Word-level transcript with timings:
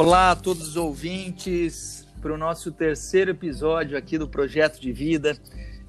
Olá 0.00 0.30
a 0.30 0.36
todos 0.36 0.68
os 0.68 0.76
ouvintes 0.76 2.06
para 2.22 2.32
o 2.32 2.38
nosso 2.38 2.70
terceiro 2.70 3.32
episódio 3.32 3.98
aqui 3.98 4.16
do 4.16 4.28
Projeto 4.28 4.80
de 4.80 4.92
Vida. 4.92 5.36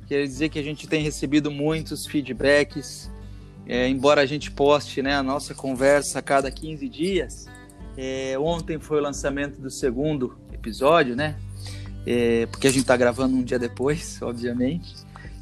Quero 0.08 0.26
dizer 0.26 0.50
que 0.50 0.58
a 0.58 0.64
gente 0.64 0.88
tem 0.88 1.04
recebido 1.04 1.52
muitos 1.52 2.08
feedbacks, 2.08 3.08
é, 3.68 3.88
embora 3.88 4.22
a 4.22 4.26
gente 4.26 4.50
poste 4.50 5.04
né, 5.04 5.14
a 5.14 5.22
nossa 5.22 5.54
conversa 5.54 6.18
a 6.18 6.22
cada 6.24 6.50
15 6.50 6.90
dias. 6.90 7.46
É, 7.96 8.36
ontem 8.40 8.80
foi 8.80 8.98
o 8.98 9.04
lançamento 9.04 9.62
do 9.62 9.70
segundo 9.70 10.40
episódio, 10.52 11.16
né? 11.16 11.36
É, 12.04 12.48
porque 12.48 12.66
a 12.66 12.72
gente 12.72 12.82
está 12.82 12.98
gravando 12.98 13.36
um 13.36 13.44
dia 13.44 13.60
depois, 13.60 14.20
obviamente. 14.24 14.92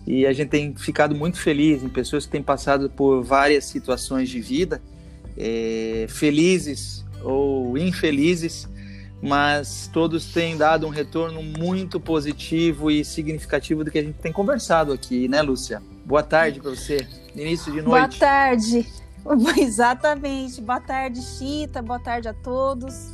E 0.06 0.26
a 0.26 0.34
gente 0.34 0.50
tem 0.50 0.76
ficado 0.76 1.16
muito 1.16 1.40
feliz 1.40 1.84
em 1.84 1.88
pessoas 1.90 2.26
que 2.26 2.34
têm 2.34 2.44
passado 2.44 2.90
por 2.90 3.24
várias 3.24 3.64
situações 3.64 4.28
de 4.28 4.42
vida, 4.42 4.82
é, 5.38 6.06
felizes 6.10 7.07
ou 7.28 7.78
infelizes, 7.78 8.68
mas 9.22 9.90
todos 9.92 10.32
têm 10.32 10.56
dado 10.56 10.88
um 10.88 10.90
retorno 10.90 11.44
muito 11.44 12.00
positivo 12.00 12.90
e 12.90 13.04
significativo 13.04 13.84
do 13.84 13.92
que 13.92 14.00
a 14.00 14.04
gente 14.04 14.20
tem 14.20 14.32
conversado 14.32 14.94
aqui, 14.94 15.28
né, 15.28 15.42
Lúcia? 15.42 15.82
Boa 16.06 16.24
tarde 16.24 16.62
para 16.62 16.70
você, 16.70 17.06
início 17.36 17.72
de 17.72 17.82
noite. 17.82 17.86
Boa 17.86 18.08
tarde, 18.08 18.88
exatamente. 19.58 20.62
Boa 20.62 20.80
tarde, 20.80 21.22
Chita, 21.22 21.82
boa 21.82 22.00
tarde 22.00 22.30
a 22.30 22.34
todos. 22.34 23.10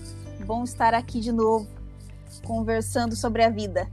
Bom 0.46 0.64
estar 0.64 0.94
aqui 0.94 1.20
de 1.20 1.32
novo, 1.32 1.68
conversando 2.44 3.16
sobre 3.16 3.44
a 3.44 3.50
vida. 3.50 3.90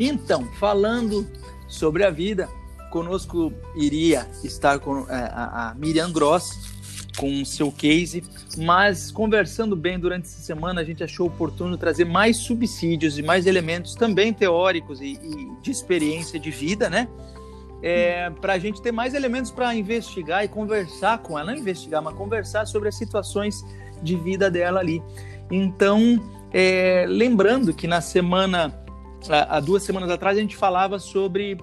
Então, 0.00 0.44
falando 0.58 1.26
sobre 1.68 2.04
a 2.04 2.10
vida, 2.10 2.48
conosco 2.90 3.52
iria 3.76 4.26
estar 4.42 4.78
com 4.78 5.08
é, 5.08 5.30
a, 5.32 5.70
a 5.70 5.74
Miriam 5.74 6.10
Gross, 6.10 6.77
com 7.18 7.44
seu 7.44 7.70
case, 7.72 8.22
mas 8.56 9.10
conversando 9.10 9.74
bem 9.74 9.98
durante 9.98 10.26
essa 10.26 10.40
semana, 10.40 10.80
a 10.80 10.84
gente 10.84 11.02
achou 11.02 11.26
oportuno 11.26 11.76
trazer 11.76 12.04
mais 12.04 12.36
subsídios 12.36 13.18
e 13.18 13.22
mais 13.22 13.44
elementos 13.44 13.96
também 13.96 14.32
teóricos 14.32 15.00
e, 15.00 15.18
e 15.20 15.52
de 15.60 15.70
experiência 15.70 16.38
de 16.38 16.50
vida, 16.50 16.88
né? 16.88 17.08
É, 17.82 18.30
para 18.30 18.54
a 18.54 18.58
gente 18.58 18.80
ter 18.80 18.92
mais 18.92 19.14
elementos 19.14 19.50
para 19.50 19.74
investigar 19.74 20.44
e 20.44 20.48
conversar 20.48 21.18
com 21.18 21.38
ela, 21.38 21.52
não 21.52 21.58
investigar, 21.58 22.00
mas 22.00 22.14
conversar 22.14 22.66
sobre 22.66 22.88
as 22.88 22.96
situações 22.96 23.64
de 24.00 24.16
vida 24.16 24.48
dela 24.50 24.78
ali. 24.78 25.02
Então, 25.50 26.20
é, 26.52 27.04
lembrando 27.08 27.74
que 27.74 27.86
na 27.86 28.00
semana, 28.00 28.74
há 29.28 29.58
duas 29.60 29.82
semanas 29.82 30.10
atrás, 30.10 30.36
a 30.38 30.40
gente 30.40 30.56
falava 30.56 30.98
sobre 30.98 31.58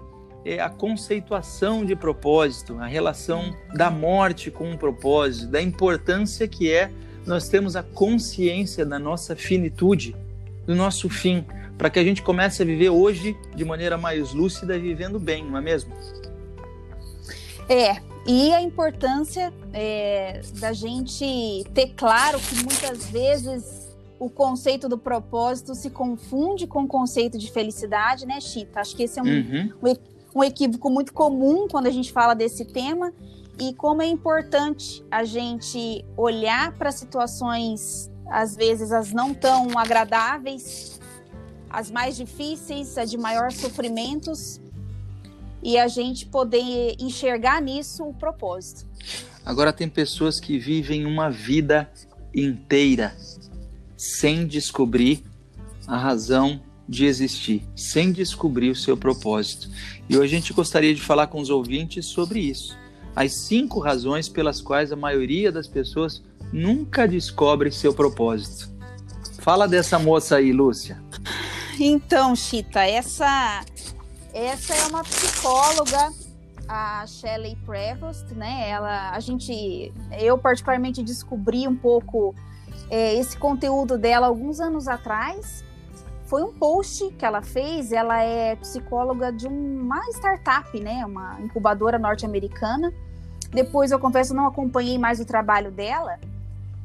é 0.46 0.60
a 0.60 0.70
conceituação 0.70 1.84
de 1.84 1.96
propósito, 1.96 2.78
a 2.80 2.86
relação 2.86 3.56
da 3.74 3.90
morte 3.90 4.52
com 4.52 4.72
o 4.72 4.78
propósito, 4.78 5.48
da 5.48 5.60
importância 5.60 6.48
que 6.48 6.72
é 6.72 6.92
nós 7.26 7.50
termos 7.50 7.76
a 7.76 7.82
consciência 7.82 8.86
da 8.86 9.00
nossa 9.00 9.36
finitude, 9.36 10.16
do 10.68 10.76
nosso 10.76 11.10
fim, 11.10 11.44
para 11.76 11.90
que 11.90 11.98
a 11.98 12.04
gente 12.04 12.22
comece 12.22 12.62
a 12.62 12.66
viver 12.66 12.90
hoje 12.90 13.36
de 13.56 13.66
maneira 13.66 13.98
mais 13.98 14.32
lúcida, 14.32 14.78
vivendo 14.78 15.20
bem, 15.20 15.44
não 15.44 15.58
é 15.58 15.62
mesmo? 15.62 15.92
É, 17.68 17.96
e 18.28 18.54
a 18.54 18.62
importância 18.62 19.52
é, 19.73 20.42
da 20.60 20.72
gente 20.72 21.64
ter 21.73 21.94
claro 21.96 22.40
que 22.40 22.56
muitas 22.64 23.10
vezes 23.10 23.86
o 24.20 24.30
conceito 24.30 24.88
do 24.88 24.98
propósito 24.98 25.73
se 25.73 25.90
confunde 25.90 26.68
com 26.68 26.84
o 26.84 26.88
conceito 26.88 27.38
de 27.40 27.52
felicidade, 27.52 28.26
né, 28.28 28.40
Chita? 28.40 28.80
Acho 28.80 28.96
que 28.96 29.04
esse 29.04 29.20
é 29.20 29.23
um, 29.23 29.26
uhum. 29.26 29.73
um 29.82 29.88
um 30.36 30.44
equívoco 30.44 30.89
muito 30.89 31.14
comum 31.14 31.66
quando 31.69 31.88
a 31.88 31.91
gente 31.91 32.11
fala 32.11 32.33
desse 32.33 32.66
tema 32.66 33.14
e 33.58 33.73
como 33.73 34.02
é 34.02 34.05
importante 34.05 35.03
a 35.09 35.23
gente 35.23 36.03
olhar 36.17 36.73
para 36.73 36.92
situações, 36.92 38.11
às 38.27 38.53
vezes 38.53 38.92
as 38.92 39.14
não 39.14 39.33
tão 39.33 39.80
agradáveis, 39.80 41.00
as 41.69 41.89
mais 41.89 42.17
difíceis, 42.17 42.98
as 42.98 43.10
de 43.10 43.17
maior 43.17 43.52
sofrimentos, 43.54 44.60
e 45.64 45.77
a 45.80 45.87
gente 45.87 46.26
poder 46.26 46.95
enxergar 46.99 47.61
nisso 47.61 48.04
o 48.04 48.14
propósito. 48.14 48.86
Agora 49.45 49.71
tem 49.71 49.87
pessoas 49.87 50.39
que 50.39 50.60
vivem 50.60 51.05
uma 51.05 51.30
vida 51.30 51.89
inteira 52.33 53.15
sem 53.98 54.45
descobrir 54.45 55.23
a 55.87 55.98
razão 55.98 56.61
de 56.88 57.06
existir, 57.06 57.64
sem 57.76 58.12
descobrir 58.12 58.70
o 58.70 58.76
seu 58.76 58.96
propósito. 58.96 59.70
E 60.10 60.18
hoje 60.18 60.36
a 60.36 60.40
gente 60.40 60.54
gostaria 60.54 60.94
de 60.94 61.02
falar 61.02 61.28
com 61.28 61.40
os 61.40 61.50
ouvintes 61.50 62.06
sobre 62.06 62.40
isso. 62.40 62.78
As 63.16 63.34
cinco 63.34 63.80
razões 63.80 64.30
pelas 64.30 64.62
quais 64.62 64.92
a 64.92 64.96
maioria 64.96 65.52
das 65.52 65.68
pessoas 65.68 66.22
nunca 66.52 67.08
descobre 67.08 67.72
seu 67.72 67.94
propósito. 67.94 68.70
Fala 69.40 69.68
dessa 69.68 69.98
moça 69.98 70.38
aí, 70.38 70.52
Lúcia. 70.52 71.02
Então, 71.80 72.36
Chita, 72.36 72.84
essa 72.84 73.64
essa 74.34 74.73
é 74.76 74.86
uma 74.88 75.02
psicóloga, 75.02 76.12
a 76.67 77.08
Shelley 77.08 77.56
Prevost, 77.66 78.34
né? 78.34 78.70
Ela, 78.70 79.12
a 79.12 79.20
gente, 79.22 79.94
eu 80.20 80.38
particularmente 80.38 81.02
descobri 81.02 81.66
um 81.66 81.76
pouco 81.76 82.36
é, 82.90 83.16
esse 83.16 83.38
conteúdo 83.38 83.98
dela 83.98 84.28
alguns 84.28 84.60
anos 84.60 84.90
atrás 84.90 85.64
foi 86.25 86.43
um 86.43 86.53
post 86.53 87.11
que 87.11 87.25
ela 87.25 87.41
fez. 87.41 87.91
Ela 87.91 88.21
é 88.21 88.55
psicóloga 88.55 89.31
de 89.31 89.47
uma 89.47 89.99
startup, 90.09 90.80
né? 90.80 91.05
Uma 91.05 91.39
incubadora 91.41 91.97
norte-americana. 91.99 92.93
Depois, 93.52 93.91
eu 93.91 93.99
confesso, 93.99 94.33
não 94.33 94.47
acompanhei 94.47 94.97
mais 94.97 95.19
o 95.19 95.25
trabalho 95.25 95.71
dela. 95.71 96.19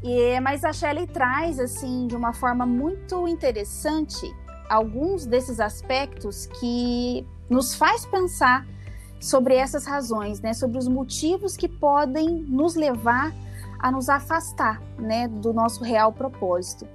E, 0.02 0.38
mas 0.40 0.64
a 0.64 0.72
Shelley 0.72 1.06
traz, 1.06 1.58
assim, 1.58 2.06
de 2.06 2.16
uma 2.16 2.32
forma 2.32 2.64
muito 2.64 3.26
interessante, 3.28 4.34
alguns 4.68 5.26
desses 5.26 5.58
aspectos 5.58 6.46
que 6.46 7.26
nos 7.48 7.74
faz 7.74 8.06
pensar 8.06 8.66
sobre 9.18 9.54
essas 9.54 9.84
razões, 9.84 10.40
né? 10.40 10.52
Sobre 10.54 10.78
os 10.78 10.86
motivos 10.86 11.56
que 11.56 11.68
podem 11.68 12.28
nos 12.28 12.74
levar 12.74 13.32
a 13.78 13.90
nos 13.90 14.08
afastar, 14.08 14.80
né? 14.98 15.28
Do 15.28 15.52
nosso 15.52 15.82
real 15.82 16.12
propósito. 16.12 16.86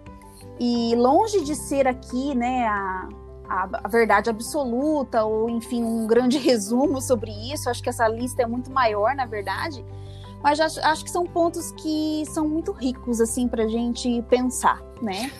E 0.59 0.95
longe 0.95 1.43
de 1.43 1.55
ser 1.55 1.87
aqui, 1.87 2.33
né, 2.33 2.65
a, 2.65 3.09
a, 3.47 3.87
verdade 3.87 4.29
absoluta, 4.29 5.23
ou 5.23 5.49
enfim, 5.49 5.83
um 5.83 6.07
grande 6.07 6.37
resumo 6.39 7.01
sobre 7.01 7.31
isso, 7.51 7.69
acho 7.69 7.81
que 7.83 7.89
essa 7.89 8.07
lista 8.07 8.43
é 8.43 8.47
muito 8.47 8.71
maior, 8.71 9.15
na 9.15 9.25
verdade, 9.25 9.83
mas 10.41 10.59
acho, 10.59 10.79
acho 10.81 11.03
que 11.03 11.11
são 11.11 11.25
pontos 11.25 11.71
que 11.71 12.23
são 12.27 12.47
muito 12.47 12.71
ricos, 12.71 13.19
assim, 13.19 13.47
para 13.47 13.63
a 13.63 13.67
gente 13.67 14.21
pensar, 14.29 14.81
né? 15.01 15.31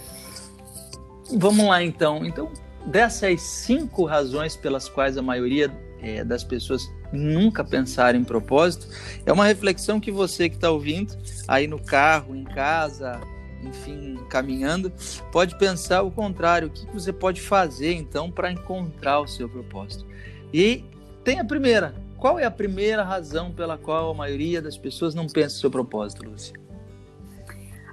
Vamos 1.37 1.65
lá, 1.65 1.83
então. 1.83 2.25
Então, 2.25 2.51
dessas 2.85 3.41
cinco 3.41 4.05
razões 4.05 4.55
pelas 4.55 4.89
quais 4.89 5.17
a 5.17 5.21
maioria 5.21 5.71
é, 6.01 6.23
das 6.23 6.43
pessoas 6.43 6.89
nunca 7.11 7.63
pensaram 7.63 8.19
em 8.19 8.23
propósito, 8.23 8.87
é 9.25 9.31
uma 9.31 9.45
reflexão 9.45 9.99
que 9.99 10.11
você 10.11 10.49
que 10.49 10.55
está 10.55 10.69
ouvindo 10.69 11.15
aí 11.47 11.67
no 11.67 11.79
carro, 11.79 12.35
em 12.35 12.43
casa, 12.43 13.19
enfim, 13.67 14.17
caminhando, 14.29 14.91
pode 15.31 15.57
pensar 15.57 16.01
o 16.03 16.11
contrário. 16.11 16.67
O 16.67 16.71
que 16.71 16.85
você 16.93 17.11
pode 17.11 17.41
fazer 17.41 17.93
então 17.93 18.31
para 18.31 18.51
encontrar 18.51 19.19
o 19.19 19.27
seu 19.27 19.49
propósito? 19.49 20.05
E 20.53 20.83
tem 21.23 21.39
a 21.39 21.45
primeira. 21.45 21.95
Qual 22.17 22.39
é 22.39 22.45
a 22.45 22.51
primeira 22.51 23.03
razão 23.03 23.51
pela 23.51 23.77
qual 23.77 24.11
a 24.11 24.13
maioria 24.13 24.61
das 24.61 24.77
pessoas 24.77 25.13
não 25.13 25.27
pensa 25.27 25.57
o 25.57 25.59
seu 25.59 25.69
propósito, 25.69 26.23
Lúcia? 26.23 26.55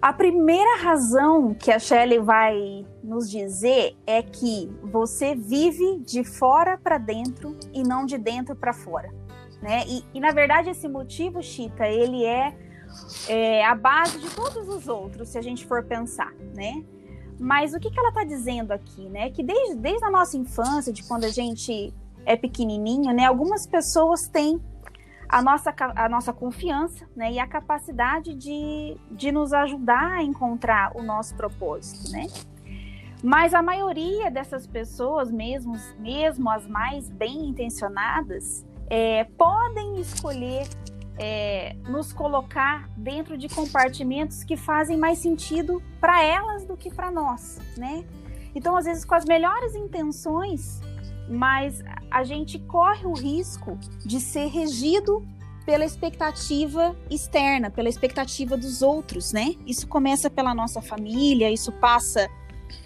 A 0.00 0.12
primeira 0.12 0.78
razão 0.78 1.54
que 1.54 1.70
a 1.70 1.78
Shelley 1.78 2.18
vai 2.18 2.84
nos 3.04 3.30
dizer 3.30 3.94
é 4.04 4.20
que 4.20 4.68
você 4.82 5.34
vive 5.34 6.00
de 6.00 6.24
fora 6.24 6.76
para 6.76 6.98
dentro 6.98 7.56
e 7.72 7.84
não 7.84 8.04
de 8.04 8.18
dentro 8.18 8.56
para 8.56 8.72
fora. 8.72 9.10
Né? 9.62 9.84
E, 9.86 10.04
e, 10.12 10.18
na 10.18 10.32
verdade 10.32 10.70
esse 10.70 10.88
motivo, 10.88 11.40
Chita, 11.40 11.86
ele 11.86 12.24
é 12.24 12.52
é, 13.28 13.64
a 13.64 13.74
base 13.74 14.18
de 14.18 14.30
todos 14.30 14.68
os 14.68 14.88
outros, 14.88 15.28
se 15.28 15.38
a 15.38 15.42
gente 15.42 15.64
for 15.66 15.84
pensar, 15.84 16.32
né? 16.54 16.84
Mas 17.38 17.74
o 17.74 17.80
que, 17.80 17.90
que 17.90 17.98
ela 17.98 18.10
está 18.10 18.24
dizendo 18.24 18.72
aqui, 18.72 19.08
né? 19.08 19.30
Que 19.30 19.42
desde, 19.42 19.76
desde 19.76 20.04
a 20.04 20.10
nossa 20.10 20.36
infância, 20.36 20.92
de 20.92 21.02
quando 21.02 21.24
a 21.24 21.28
gente 21.28 21.92
é 22.24 22.36
pequenininho, 22.36 23.12
né? 23.12 23.26
Algumas 23.26 23.66
pessoas 23.66 24.28
têm 24.28 24.60
a 25.28 25.42
nossa, 25.42 25.74
a 25.78 26.08
nossa 26.08 26.32
confiança, 26.32 27.08
né? 27.16 27.32
E 27.32 27.38
a 27.38 27.46
capacidade 27.46 28.34
de, 28.34 28.96
de 29.10 29.32
nos 29.32 29.52
ajudar 29.52 30.18
a 30.18 30.22
encontrar 30.22 30.92
o 30.94 31.02
nosso 31.02 31.34
propósito, 31.34 32.12
né? 32.12 32.26
Mas 33.22 33.54
a 33.54 33.62
maioria 33.62 34.30
dessas 34.30 34.66
pessoas, 34.66 35.30
mesmo, 35.30 35.74
mesmo 35.98 36.50
as 36.50 36.66
mais 36.66 37.08
bem 37.08 37.46
intencionadas, 37.46 38.66
é, 38.90 39.24
podem 39.38 40.00
escolher 40.00 40.68
é, 41.18 41.76
nos 41.88 42.12
colocar 42.12 42.88
dentro 42.96 43.36
de 43.36 43.48
compartimentos 43.48 44.44
que 44.44 44.56
fazem 44.56 44.96
mais 44.96 45.18
sentido 45.18 45.82
para 46.00 46.22
elas 46.22 46.64
do 46.64 46.76
que 46.76 46.90
para 46.90 47.10
nós, 47.10 47.58
né? 47.76 48.04
Então, 48.54 48.76
às 48.76 48.84
vezes, 48.84 49.04
com 49.04 49.14
as 49.14 49.24
melhores 49.24 49.74
intenções, 49.74 50.80
mas 51.28 51.82
a 52.10 52.24
gente 52.24 52.58
corre 52.58 53.06
o 53.06 53.14
risco 53.14 53.78
de 54.04 54.20
ser 54.20 54.46
regido 54.46 55.26
pela 55.64 55.84
expectativa 55.84 56.96
externa, 57.08 57.70
pela 57.70 57.88
expectativa 57.88 58.56
dos 58.56 58.82
outros, 58.82 59.32
né? 59.32 59.54
Isso 59.66 59.86
começa 59.86 60.28
pela 60.28 60.54
nossa 60.54 60.82
família, 60.82 61.50
isso 61.50 61.70
passa 61.72 62.28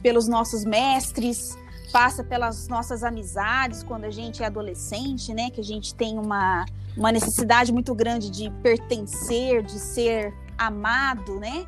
pelos 0.02 0.28
nossos 0.28 0.64
mestres, 0.64 1.56
passa 1.92 2.22
pelas 2.22 2.68
nossas 2.68 3.02
amizades 3.02 3.82
quando 3.82 4.04
a 4.04 4.10
gente 4.10 4.42
é 4.42 4.46
adolescente, 4.46 5.32
né? 5.32 5.50
Que 5.50 5.60
a 5.60 5.64
gente 5.64 5.94
tem 5.94 6.18
uma, 6.18 6.66
uma 6.96 7.12
necessidade 7.12 7.72
muito 7.72 7.94
grande 7.94 8.30
de 8.30 8.50
pertencer, 8.62 9.62
de 9.62 9.78
ser 9.78 10.32
amado, 10.56 11.38
né? 11.38 11.66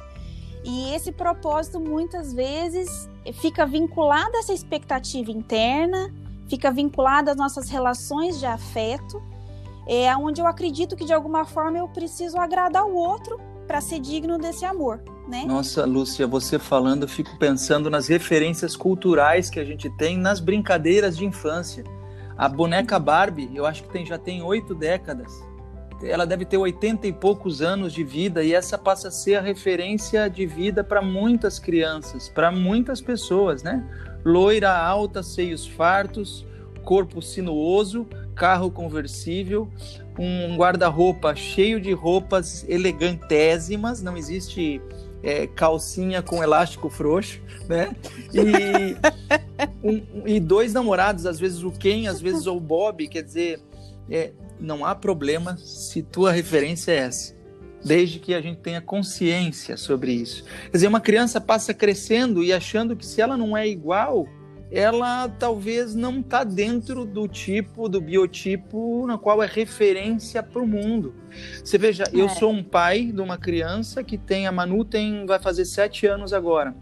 E 0.65 0.95
esse 0.95 1.13
propósito 1.13 1.79
muitas 1.79 2.33
vezes 2.33 3.09
fica 3.35 3.67
vinculado 3.67 4.37
a 4.37 4.39
essa 4.41 4.53
expectativa 4.53 5.31
interna, 5.31 6.13
fica 6.49 6.71
vinculado 6.71 7.31
às 7.31 7.37
nossas 7.37 7.69
relações 7.69 8.41
de 8.41 8.47
afeto, 8.47 9.23
é 9.87 10.15
onde 10.17 10.41
eu 10.41 10.47
acredito 10.47 10.97
que 10.97 11.05
de 11.05 11.13
alguma 11.13 11.45
forma 11.45 11.79
eu 11.79 11.89
preciso 11.89 12.39
agradar 12.39 12.85
o 12.85 12.95
outro 12.95 13.39
para 13.67 13.81
ser 13.81 14.01
digno 14.01 14.39
desse 14.39 14.65
amor, 14.65 15.03
né? 15.29 15.45
Nossa, 15.47 15.85
Lúcia, 15.85 16.27
você 16.27 16.59
falando, 16.59 17.03
eu 17.03 17.09
fico 17.09 17.39
pensando 17.39 17.91
nas 17.91 18.09
referências 18.09 18.75
culturais 18.75 19.51
que 19.51 19.61
a 19.61 19.65
gente 19.65 19.91
tem 19.97 20.17
nas 20.17 20.41
brincadeiras 20.41 21.17
de 21.17 21.27
infância. 21.27 21.85
A 22.39 22.49
boneca 22.49 22.99
Barbie, 22.99 23.51
eu 23.53 23.67
acho 23.67 23.83
que 23.83 23.91
tem, 23.91 24.07
já 24.07 24.17
tem 24.17 24.43
oito 24.43 24.75
décadas 24.75 25.31
ela 26.03 26.27
deve 26.27 26.45
ter 26.45 26.57
80 26.57 27.07
e 27.07 27.13
poucos 27.13 27.61
anos 27.61 27.93
de 27.93 28.05
vida 28.05 28.45
e 28.45 28.55
essa 28.55 28.79
passa 28.79 29.09
a 29.09 29.11
ser 29.11 29.37
a 29.37 29.41
referência 29.41 30.29
de 30.29 30.47
vida 30.47 30.85
para 30.85 31.03
muitas 31.03 31.59
crianças, 31.59 32.29
para 32.29 32.53
muitas 32.53 33.01
pessoas, 33.01 33.63
né? 33.63 33.85
Loira 34.25 34.71
alta, 34.71 35.23
seios 35.23 35.67
fartos, 35.67 36.47
corpo 36.85 37.21
sinuoso, 37.21 38.07
carro 38.35 38.71
conversível, 38.71 39.69
um 40.19 40.57
guarda-roupa 40.57 41.35
cheio 41.35 41.81
de 41.81 41.93
roupas 41.93 42.65
elegantésimas, 42.69 44.03
não 44.03 44.17
existe 44.17 44.81
é, 45.23 45.47
calcinha 45.49 46.23
com 46.23 46.43
elástico 46.43 46.89
frouxo, 46.89 47.41
né? 47.69 47.95
E, 48.33 48.97
um, 49.83 50.27
e 50.27 50.39
dois 50.39 50.73
namorados, 50.73 51.27
às 51.27 51.39
vezes 51.41 51.63
o 51.63 51.71
Ken, 51.71 52.07
às 52.07 52.21
vezes 52.21 52.47
o 52.47 52.61
Bob, 52.61 53.09
quer 53.09 53.23
dizer, 53.23 53.61
é, 54.09 54.33
não 54.61 54.85
há 54.85 54.95
problema 54.95 55.57
se 55.57 56.03
tua 56.03 56.31
referência 56.31 56.93
é 56.93 56.97
essa, 56.97 57.35
desde 57.85 58.19
que 58.19 58.35
a 58.35 58.41
gente 58.41 58.61
tenha 58.61 58.81
consciência 58.81 59.77
sobre 59.77 60.13
isso. 60.13 60.45
Quer 60.45 60.73
dizer, 60.73 60.87
uma 60.87 61.01
criança 61.01 61.41
passa 61.41 61.75
crescendo 61.75 62.43
e 62.43 62.53
achando 62.53 62.95
que 62.95 63.05
se 63.05 63.21
ela 63.21 63.37
não 63.37 63.57
é 63.57 63.67
igual, 63.67 64.29
ela 64.71 65.29
talvez 65.29 65.95
não 65.95 66.21
está 66.21 66.45
dentro 66.45 67.05
do 67.05 67.27
tipo, 67.27 67.89
do 67.89 68.01
biotipo 68.01 69.07
na 69.07 69.17
qual 69.17 69.43
é 69.43 69.47
referência 69.47 70.43
para 70.43 70.63
o 70.63 70.67
mundo. 70.67 71.15
Você 71.65 71.79
veja, 71.79 72.05
é. 72.05 72.11
eu 72.13 72.29
sou 72.29 72.53
um 72.53 72.63
pai 72.63 73.07
de 73.07 73.21
uma 73.21 73.39
criança 73.39 74.05
que 74.05 74.19
tem 74.19 74.47
a 74.47 74.53
Manu 74.53 74.85
tem 74.85 75.27
vai 75.27 75.39
fazer 75.39 75.65
sete 75.65 76.07
anos 76.07 76.33
agora 76.33 76.75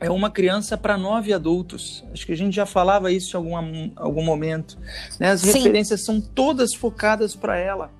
é 0.00 0.10
uma 0.10 0.30
criança 0.30 0.76
para 0.76 0.98
nove 0.98 1.32
adultos. 1.32 2.04
Acho 2.12 2.26
que 2.26 2.32
a 2.32 2.36
gente 2.36 2.54
já 2.54 2.66
falava 2.66 3.10
isso 3.10 3.36
em 3.36 3.38
algum, 3.38 3.90
algum 3.96 4.22
momento. 4.22 4.78
Né? 5.18 5.30
As 5.30 5.40
Sim. 5.40 5.52
referências 5.52 6.04
são 6.04 6.20
todas 6.20 6.74
focadas 6.74 7.34
para 7.34 7.56
ela. 7.56 7.90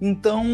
Então, 0.00 0.44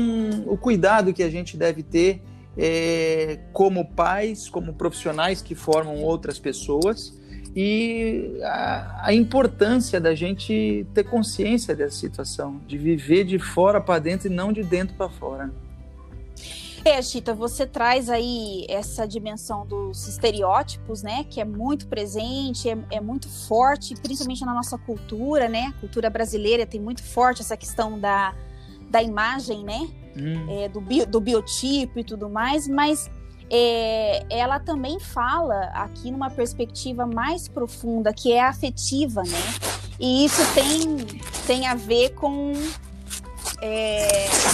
o 0.46 0.56
cuidado 0.56 1.12
que 1.12 1.22
a 1.22 1.30
gente 1.30 1.56
deve 1.56 1.82
ter 1.82 2.22
é, 2.56 3.38
como 3.52 3.84
pais, 3.84 4.48
como 4.48 4.72
profissionais 4.72 5.42
que 5.42 5.54
formam 5.54 6.02
outras 6.02 6.38
pessoas 6.38 7.14
e 7.54 8.38
a, 8.42 9.06
a 9.06 9.14
importância 9.14 10.00
da 10.00 10.14
gente 10.14 10.86
ter 10.92 11.04
consciência 11.04 11.74
dessa 11.74 11.96
situação, 11.96 12.60
de 12.66 12.76
viver 12.76 13.24
de 13.24 13.38
fora 13.38 13.80
para 13.80 13.98
dentro 13.98 14.28
e 14.28 14.30
não 14.30 14.52
de 14.52 14.62
dentro 14.62 14.94
para 14.96 15.08
fora. 15.08 15.50
É, 16.86 17.02
Chita, 17.02 17.34
você 17.34 17.66
traz 17.66 18.08
aí 18.08 18.64
essa 18.68 19.08
dimensão 19.08 19.66
dos 19.66 20.06
estereótipos, 20.06 21.02
né? 21.02 21.24
Que 21.24 21.40
é 21.40 21.44
muito 21.44 21.88
presente, 21.88 22.70
é, 22.70 22.78
é 22.92 23.00
muito 23.00 23.28
forte, 23.28 23.96
principalmente 23.96 24.44
na 24.44 24.54
nossa 24.54 24.78
cultura, 24.78 25.48
né? 25.48 25.74
A 25.76 25.80
cultura 25.80 26.08
brasileira 26.08 26.64
tem 26.64 26.80
muito 26.80 27.02
forte 27.02 27.42
essa 27.42 27.56
questão 27.56 27.98
da, 27.98 28.32
da 28.88 29.02
imagem, 29.02 29.64
né? 29.64 29.88
Hum. 30.16 30.46
É, 30.48 30.68
do, 30.68 30.80
bio, 30.80 31.04
do 31.04 31.20
biotipo 31.20 31.98
e 31.98 32.04
tudo 32.04 32.30
mais, 32.30 32.68
mas 32.68 33.10
é, 33.50 34.24
ela 34.30 34.60
também 34.60 35.00
fala 35.00 35.62
aqui 35.74 36.12
numa 36.12 36.30
perspectiva 36.30 37.04
mais 37.04 37.48
profunda, 37.48 38.12
que 38.12 38.32
é 38.32 38.40
afetiva, 38.40 39.24
né? 39.24 39.42
E 39.98 40.24
isso 40.24 40.42
tem, 40.54 40.98
tem 41.48 41.66
a 41.66 41.74
ver 41.74 42.10
com 42.10 42.52
é, 43.60 44.06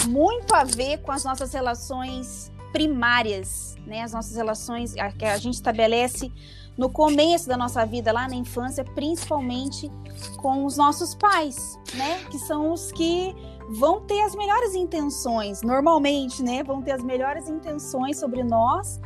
muito 0.09 0.55
a 0.55 0.65
ver 0.65 0.99
com 0.99 1.13
as 1.13 1.25
nossas 1.25 1.53
relações 1.53 2.51
primárias, 2.73 3.77
né? 3.87 4.03
As 4.03 4.13
nossas 4.13 4.35
relações 4.35 4.95
que 5.19 5.25
a 5.25 5.37
gente 5.37 5.55
estabelece 5.55 6.33
no 6.77 6.89
começo 6.89 7.49
da 7.49 7.57
nossa 7.57 7.85
vida, 7.85 8.13
lá 8.13 8.27
na 8.27 8.35
infância, 8.35 8.83
principalmente 8.83 9.91
com 10.39 10.65
os 10.65 10.77
nossos 10.77 11.15
pais, 11.15 11.79
né? 11.95 12.25
Que 12.31 12.39
são 12.39 12.73
os 12.73 12.91
que 12.93 13.35
vão 13.79 14.01
ter 14.01 14.21
as 14.23 14.35
melhores 14.35 14.75
intenções, 14.75 15.63
normalmente, 15.63 16.43
né? 16.43 16.63
Vão 16.63 16.83
ter 16.83 16.93
as 16.93 17.03
melhores 17.03 17.49
intenções 17.49 18.19
sobre 18.19 18.43
nós, 18.43 19.01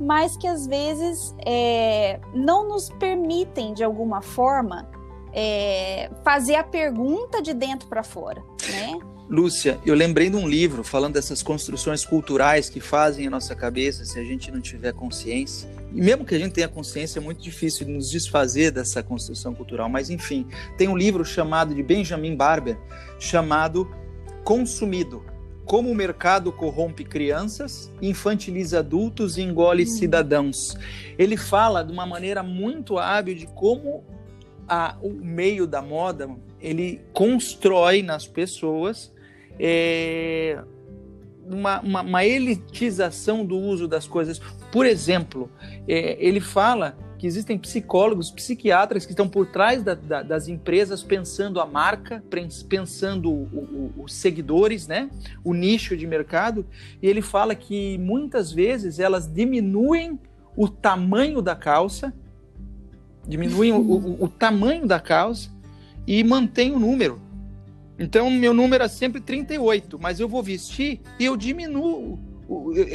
mas 0.00 0.36
que 0.36 0.46
às 0.46 0.66
vezes 0.66 1.34
é, 1.44 2.18
não 2.32 2.66
nos 2.68 2.88
permitem, 2.88 3.74
de 3.74 3.84
alguma 3.84 4.22
forma, 4.22 4.88
é, 5.32 6.10
fazer 6.24 6.56
a 6.56 6.64
pergunta 6.64 7.42
de 7.42 7.52
dentro 7.52 7.88
para 7.88 8.02
fora, 8.02 8.42
né? 8.70 8.98
Lúcia, 9.30 9.78
eu 9.86 9.94
lembrei 9.94 10.28
de 10.28 10.34
um 10.34 10.48
livro 10.48 10.82
falando 10.82 11.14
dessas 11.14 11.40
construções 11.40 12.04
culturais 12.04 12.68
que 12.68 12.80
fazem 12.80 13.28
a 13.28 13.30
nossa 13.30 13.54
cabeça 13.54 14.04
se 14.04 14.18
a 14.18 14.24
gente 14.24 14.50
não 14.50 14.60
tiver 14.60 14.92
consciência. 14.92 15.70
E 15.94 16.00
mesmo 16.00 16.24
que 16.24 16.34
a 16.34 16.38
gente 16.38 16.52
tenha 16.52 16.66
consciência, 16.66 17.20
é 17.20 17.22
muito 17.22 17.40
difícil 17.40 17.86
nos 17.86 18.10
desfazer 18.10 18.72
dessa 18.72 19.04
construção 19.04 19.54
cultural. 19.54 19.88
Mas, 19.88 20.10
enfim, 20.10 20.48
tem 20.76 20.88
um 20.88 20.96
livro 20.96 21.24
chamado 21.24 21.72
de 21.72 21.80
Benjamin 21.80 22.34
Barber, 22.34 22.76
chamado 23.20 23.88
Consumido. 24.42 25.24
Como 25.64 25.88
o 25.88 25.94
mercado 25.94 26.50
corrompe 26.50 27.04
crianças, 27.04 27.88
infantiliza 28.02 28.80
adultos 28.80 29.38
e 29.38 29.42
engole 29.42 29.84
uhum. 29.84 29.90
cidadãos. 29.90 30.76
Ele 31.16 31.36
fala 31.36 31.84
de 31.84 31.92
uma 31.92 32.04
maneira 32.04 32.42
muito 32.42 32.98
hábil 32.98 33.36
de 33.36 33.46
como 33.46 34.04
a, 34.68 34.96
o 35.00 35.10
meio 35.10 35.68
da 35.68 35.80
moda 35.80 36.28
ele 36.60 37.00
constrói 37.12 38.02
nas 38.02 38.26
pessoas 38.26 39.12
é, 39.62 40.58
uma, 41.44 41.80
uma, 41.80 42.00
uma, 42.00 42.24
elitização 42.24 43.44
do 43.44 43.58
uso 43.58 43.86
das 43.86 44.06
coisas. 44.06 44.40
Por 44.72 44.86
exemplo, 44.86 45.50
é, 45.86 46.16
ele 46.18 46.40
fala 46.40 46.96
que 47.18 47.26
existem 47.26 47.58
psicólogos, 47.58 48.30
psiquiatras 48.30 49.04
que 49.04 49.12
estão 49.12 49.28
por 49.28 49.46
trás 49.46 49.82
da, 49.82 49.94
da, 49.94 50.22
das 50.22 50.48
empresas 50.48 51.02
pensando 51.02 51.60
a 51.60 51.66
marca, 51.66 52.24
pensando 52.66 53.46
os 53.98 54.14
seguidores, 54.14 54.88
né? 54.88 55.10
o 55.44 55.52
nicho 55.52 55.94
de 55.94 56.06
mercado, 56.06 56.64
e 57.02 57.06
ele 57.06 57.20
fala 57.20 57.54
que 57.54 57.98
muitas 57.98 58.50
vezes 58.50 58.98
elas 58.98 59.30
diminuem 59.30 60.18
o 60.56 60.66
tamanho 60.66 61.42
da 61.42 61.54
calça, 61.54 62.14
diminuem 63.28 63.72
o, 63.72 63.80
o, 63.80 64.24
o 64.24 64.28
tamanho 64.28 64.86
da 64.86 64.98
calça 64.98 65.50
e 66.06 66.24
mantêm 66.24 66.72
o 66.72 66.78
número. 66.78 67.20
Então, 68.00 68.30
meu 68.30 68.54
número 68.54 68.82
é 68.82 68.88
sempre 68.88 69.20
38, 69.20 69.98
mas 70.00 70.18
eu 70.18 70.26
vou 70.26 70.42
vestir 70.42 71.02
e 71.18 71.26
eu 71.26 71.36
diminuo. 71.36 72.18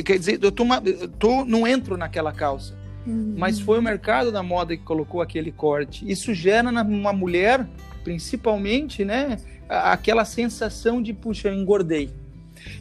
Quer 0.04 0.18
dizer, 0.18 0.40
eu, 0.42 0.52
tô, 0.52 0.66
eu 0.84 1.08
tô, 1.08 1.46
não 1.46 1.68
entro 1.68 1.96
naquela 1.96 2.34
calça. 2.34 2.76
Uhum. 3.06 3.36
Mas 3.38 3.60
foi 3.60 3.78
o 3.78 3.84
mercado 3.84 4.32
da 4.32 4.42
moda 4.42 4.76
que 4.76 4.82
colocou 4.82 5.22
aquele 5.22 5.52
corte. 5.52 6.04
Isso 6.10 6.34
gera 6.34 6.72
numa 6.72 7.14
mulher, 7.14 7.68
principalmente, 8.04 9.06
né, 9.06 9.38
aquela 9.70 10.26
sensação 10.26 11.00
de, 11.00 11.14
puxa, 11.14 11.50
eu 11.50 11.54
engordei. 11.54 12.10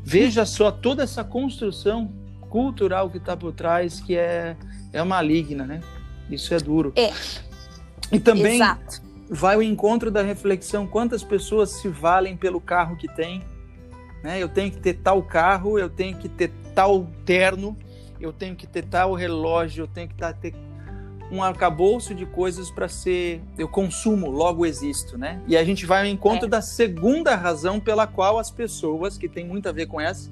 Veja 0.03 0.47
só 0.47 0.71
toda 0.71 1.03
essa 1.03 1.23
construção 1.23 2.11
cultural 2.49 3.11
que 3.11 3.19
está 3.19 3.37
por 3.37 3.53
trás, 3.53 4.01
que 4.01 4.17
é, 4.17 4.57
é 4.95 5.05
maligna, 5.05 5.67
né? 5.67 5.83
Isso 6.31 6.55
é 6.55 6.59
duro. 6.59 6.95
É. 6.97 7.13
E 8.11 8.19
também 8.19 8.55
Exato 8.55 9.04
vai 9.29 9.55
ao 9.55 9.63
encontro 9.63 10.11
da 10.11 10.23
reflexão 10.23 10.87
quantas 10.87 11.23
pessoas 11.23 11.71
se 11.71 11.89
valem 11.89 12.37
pelo 12.37 12.61
carro 12.61 12.97
que 12.97 13.09
tem. 13.09 13.43
Né? 14.23 14.43
Eu 14.43 14.49
tenho 14.49 14.71
que 14.71 14.79
ter 14.79 14.95
tal 14.95 15.23
carro, 15.23 15.79
eu 15.79 15.89
tenho 15.89 16.17
que 16.17 16.29
ter 16.29 16.51
tal 16.75 17.07
terno, 17.25 17.77
eu 18.21 18.33
tenho 18.33 18.55
que 18.57 18.67
ter 18.67 18.85
tal 18.85 19.15
relógio, 19.15 19.85
eu 19.85 19.89
tenho 19.89 20.09
que 20.09 20.15
ter 20.41 20.55
um 21.31 21.43
arcabouço 21.43 22.15
de 22.15 22.27
coisas 22.27 22.71
para 22.71 22.89
ser 22.89 23.43
eu 23.59 23.69
consumo, 23.69 24.31
logo 24.31 24.65
existo, 24.65 25.17
né? 25.19 25.43
E 25.47 25.57
a 25.57 25.65
gente 25.65 25.87
vai 25.87 26.01
ao 26.01 26.07
encontro 26.07 26.47
é. 26.47 26.49
da 26.49 26.63
segunda 26.63 27.35
razão 27.35 27.81
pela 27.81 28.07
qual 28.07 28.39
as 28.39 28.51
pessoas, 28.51 29.19
que 29.19 29.29
tem 29.29 29.45
muito 29.45 29.69
a 29.69 29.73
ver 29.73 29.87
com 29.87 30.01
essa, 30.01 30.31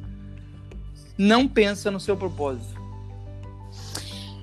não 1.17 1.49
pensam 1.49 1.93
no 1.93 2.01
seu 2.01 2.17
propósito. 2.17 2.82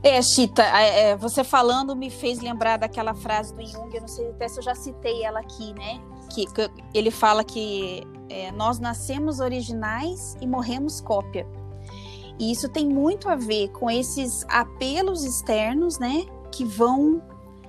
É, 0.02 0.22
Chita, 0.22 0.64
é, 0.64 1.18
você 1.18 1.44
falando 1.44 1.96
me 1.96 2.10
fez 2.10 2.40
lembrar 2.40 2.78
daquela 2.78 3.14
frase 3.14 3.54
do 3.54 3.66
Jung, 3.66 3.94
eu 3.94 4.02
não 4.02 4.08
sei 4.08 4.30
até 4.30 4.48
se 4.48 4.60
eu 4.60 4.64
já 4.64 4.74
citei 4.74 5.24
ela 5.24 5.40
aqui, 5.42 5.74
né? 5.74 6.00
Que, 6.30 6.46
que 6.46 6.70
ele 6.94 7.12
fala 7.12 7.44
que 7.44 8.04
é, 8.30 8.52
nós 8.52 8.80
nascemos 8.80 9.40
originais 9.40 10.38
e 10.40 10.48
morremos 10.48 11.02
cópia. 11.02 11.46
E 12.40 12.52
isso 12.52 12.70
tem 12.70 12.88
muito 12.88 13.28
a 13.28 13.36
ver 13.36 13.70
com 13.70 13.92
esses 13.92 14.46
apelos 14.48 15.26
externos, 15.26 16.00
né? 16.00 16.26
Que 16.50 16.64
vão 16.64 17.22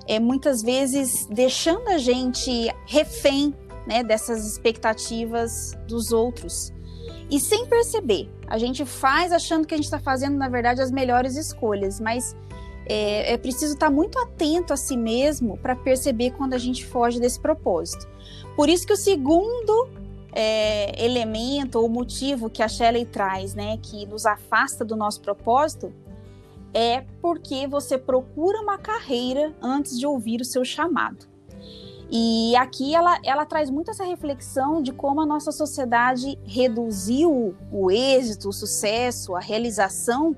é, 0.07 0.17
muitas 0.17 0.61
vezes 0.61 1.25
deixando 1.27 1.89
a 1.89 1.97
gente 1.97 2.73
refém 2.85 3.53
né, 3.85 4.03
dessas 4.03 4.45
expectativas 4.45 5.73
dos 5.87 6.11
outros. 6.13 6.71
E 7.29 7.39
sem 7.39 7.65
perceber, 7.65 8.29
a 8.51 8.57
gente 8.57 8.83
faz 8.83 9.31
achando 9.31 9.65
que 9.65 9.73
a 9.73 9.77
gente 9.77 9.85
está 9.85 9.97
fazendo, 9.97 10.35
na 10.35 10.49
verdade, 10.49 10.81
as 10.81 10.91
melhores 10.91 11.37
escolhas, 11.37 12.01
mas 12.01 12.35
é, 12.85 13.31
é 13.31 13.37
preciso 13.37 13.75
estar 13.75 13.85
tá 13.85 13.91
muito 13.91 14.19
atento 14.19 14.73
a 14.73 14.77
si 14.77 14.97
mesmo 14.97 15.57
para 15.57 15.73
perceber 15.73 16.31
quando 16.31 16.53
a 16.53 16.57
gente 16.57 16.85
foge 16.85 17.17
desse 17.17 17.39
propósito. 17.39 18.05
Por 18.53 18.67
isso 18.67 18.85
que 18.85 18.91
o 18.91 18.97
segundo 18.97 19.87
é, 20.33 21.01
elemento 21.01 21.79
ou 21.79 21.87
motivo 21.87 22.49
que 22.49 22.61
a 22.61 22.67
Shelley 22.67 23.05
traz, 23.05 23.55
né, 23.55 23.77
que 23.81 24.05
nos 24.05 24.25
afasta 24.25 24.83
do 24.83 24.97
nosso 24.97 25.21
propósito, 25.21 25.93
é 26.73 27.05
porque 27.21 27.65
você 27.67 27.97
procura 27.97 28.59
uma 28.59 28.77
carreira 28.77 29.55
antes 29.61 29.97
de 29.97 30.05
ouvir 30.05 30.41
o 30.41 30.45
seu 30.45 30.65
chamado. 30.65 31.30
E 32.13 32.53
aqui 32.57 32.93
ela, 32.93 33.17
ela 33.23 33.45
traz 33.45 33.69
muito 33.69 33.89
essa 33.89 34.03
reflexão 34.03 34.81
de 34.81 34.91
como 34.91 35.21
a 35.21 35.25
nossa 35.25 35.49
sociedade 35.49 36.37
reduziu 36.43 37.55
o 37.71 37.89
êxito, 37.89 38.49
o 38.49 38.53
sucesso, 38.53 39.33
a 39.33 39.39
realização, 39.39 40.35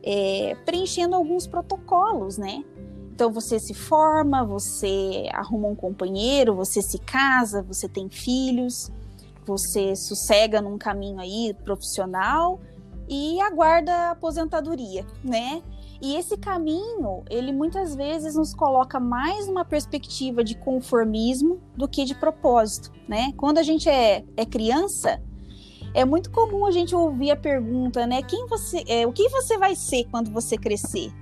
é, 0.00 0.56
preenchendo 0.64 1.16
alguns 1.16 1.44
protocolos, 1.44 2.38
né? 2.38 2.64
Então 3.12 3.32
você 3.32 3.58
se 3.58 3.74
forma, 3.74 4.44
você 4.44 5.28
arruma 5.32 5.66
um 5.66 5.74
companheiro, 5.74 6.54
você 6.54 6.80
se 6.80 7.00
casa, 7.00 7.62
você 7.62 7.88
tem 7.88 8.08
filhos, 8.08 8.92
você 9.44 9.96
sossega 9.96 10.62
num 10.62 10.78
caminho 10.78 11.18
aí 11.18 11.52
profissional 11.64 12.60
e 13.08 13.40
aguarda 13.40 13.92
a 13.92 14.10
aposentadoria, 14.12 15.04
né? 15.24 15.64
E 16.00 16.14
esse 16.14 16.36
caminho, 16.36 17.24
ele 17.28 17.52
muitas 17.52 17.94
vezes 17.94 18.36
nos 18.36 18.54
coloca 18.54 19.00
mais 19.00 19.48
numa 19.48 19.64
perspectiva 19.64 20.44
de 20.44 20.54
conformismo 20.54 21.60
do 21.76 21.88
que 21.88 22.04
de 22.04 22.14
propósito, 22.14 22.92
né? 23.08 23.32
Quando 23.36 23.58
a 23.58 23.62
gente 23.62 23.88
é, 23.88 24.24
é 24.36 24.46
criança, 24.46 25.20
é 25.92 26.04
muito 26.04 26.30
comum 26.30 26.64
a 26.64 26.70
gente 26.70 26.94
ouvir 26.94 27.32
a 27.32 27.36
pergunta, 27.36 28.06
né? 28.06 28.22
Quem 28.22 28.46
você, 28.46 28.84
é, 28.86 29.06
o 29.06 29.12
que 29.12 29.28
você 29.28 29.58
vai 29.58 29.74
ser 29.74 30.04
quando 30.04 30.30
você 30.30 30.56
crescer? 30.56 31.12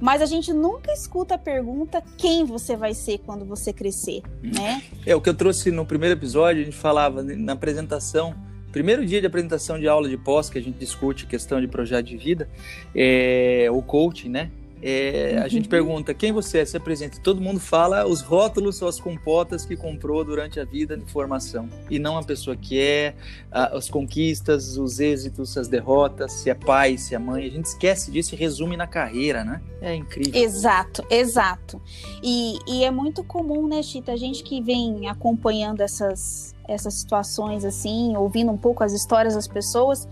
Mas 0.00 0.22
a 0.22 0.26
gente 0.26 0.52
nunca 0.52 0.92
escuta 0.92 1.34
a 1.34 1.38
pergunta 1.38 2.02
quem 2.16 2.44
você 2.44 2.76
vai 2.76 2.94
ser 2.94 3.18
quando 3.18 3.44
você 3.44 3.72
crescer, 3.72 4.22
né? 4.42 4.82
É 5.04 5.14
o 5.14 5.20
que 5.20 5.28
eu 5.28 5.34
trouxe 5.34 5.70
no 5.70 5.84
primeiro 5.84 6.18
episódio, 6.18 6.62
a 6.62 6.64
gente 6.64 6.76
falava 6.76 7.22
na 7.22 7.52
apresentação 7.52 8.34
primeiro 8.74 9.06
dia 9.06 9.20
de 9.20 9.26
apresentação 9.28 9.78
de 9.78 9.86
aula 9.86 10.08
de 10.08 10.16
pós, 10.16 10.50
que 10.50 10.58
a 10.58 10.60
gente 10.60 10.76
discute 10.76 11.26
questão 11.26 11.60
de 11.60 11.68
projeto 11.68 12.06
de 12.06 12.16
vida, 12.16 12.48
é, 12.92 13.68
o 13.70 13.80
coaching, 13.80 14.28
né? 14.28 14.50
É, 14.82 15.38
a 15.42 15.48
gente 15.48 15.64
uhum. 15.64 15.70
pergunta 15.70 16.12
quem 16.12 16.32
você 16.32 16.58
é, 16.58 16.64
se 16.64 16.76
apresenta. 16.76 17.18
Todo 17.20 17.40
mundo 17.40 17.58
fala 17.58 18.06
os 18.06 18.20
rótulos 18.20 18.80
ou 18.82 18.88
as 18.88 19.00
compotas 19.00 19.64
que 19.64 19.76
comprou 19.76 20.24
durante 20.24 20.60
a 20.60 20.64
vida 20.64 20.96
de 20.96 21.10
formação. 21.10 21.68
E 21.90 21.98
não 21.98 22.18
a 22.18 22.22
pessoa 22.22 22.56
que 22.56 22.78
é, 22.78 23.14
a, 23.50 23.76
as 23.76 23.88
conquistas, 23.88 24.76
os 24.76 25.00
êxitos, 25.00 25.56
as 25.56 25.68
derrotas, 25.68 26.32
se 26.32 26.50
é 26.50 26.54
pai, 26.54 26.98
se 26.98 27.14
é 27.14 27.18
mãe. 27.18 27.46
A 27.46 27.50
gente 27.50 27.66
esquece 27.66 28.10
disso 28.10 28.34
e 28.34 28.38
resume 28.38 28.76
na 28.76 28.86
carreira, 28.86 29.44
né? 29.44 29.62
É 29.80 29.94
incrível. 29.94 30.42
Exato, 30.42 31.04
exato. 31.08 31.80
E, 32.22 32.58
e 32.66 32.84
é 32.84 32.90
muito 32.90 33.24
comum, 33.24 33.66
né, 33.66 33.82
Chita? 33.82 34.12
A 34.12 34.16
gente 34.16 34.42
que 34.42 34.60
vem 34.60 35.08
acompanhando 35.08 35.80
essas, 35.80 36.54
essas 36.68 36.94
situações 36.94 37.64
assim, 37.64 38.16
ouvindo 38.16 38.52
um 38.52 38.58
pouco 38.58 38.84
as 38.84 38.92
histórias 38.92 39.34
das 39.34 39.48
pessoas, 39.48 40.08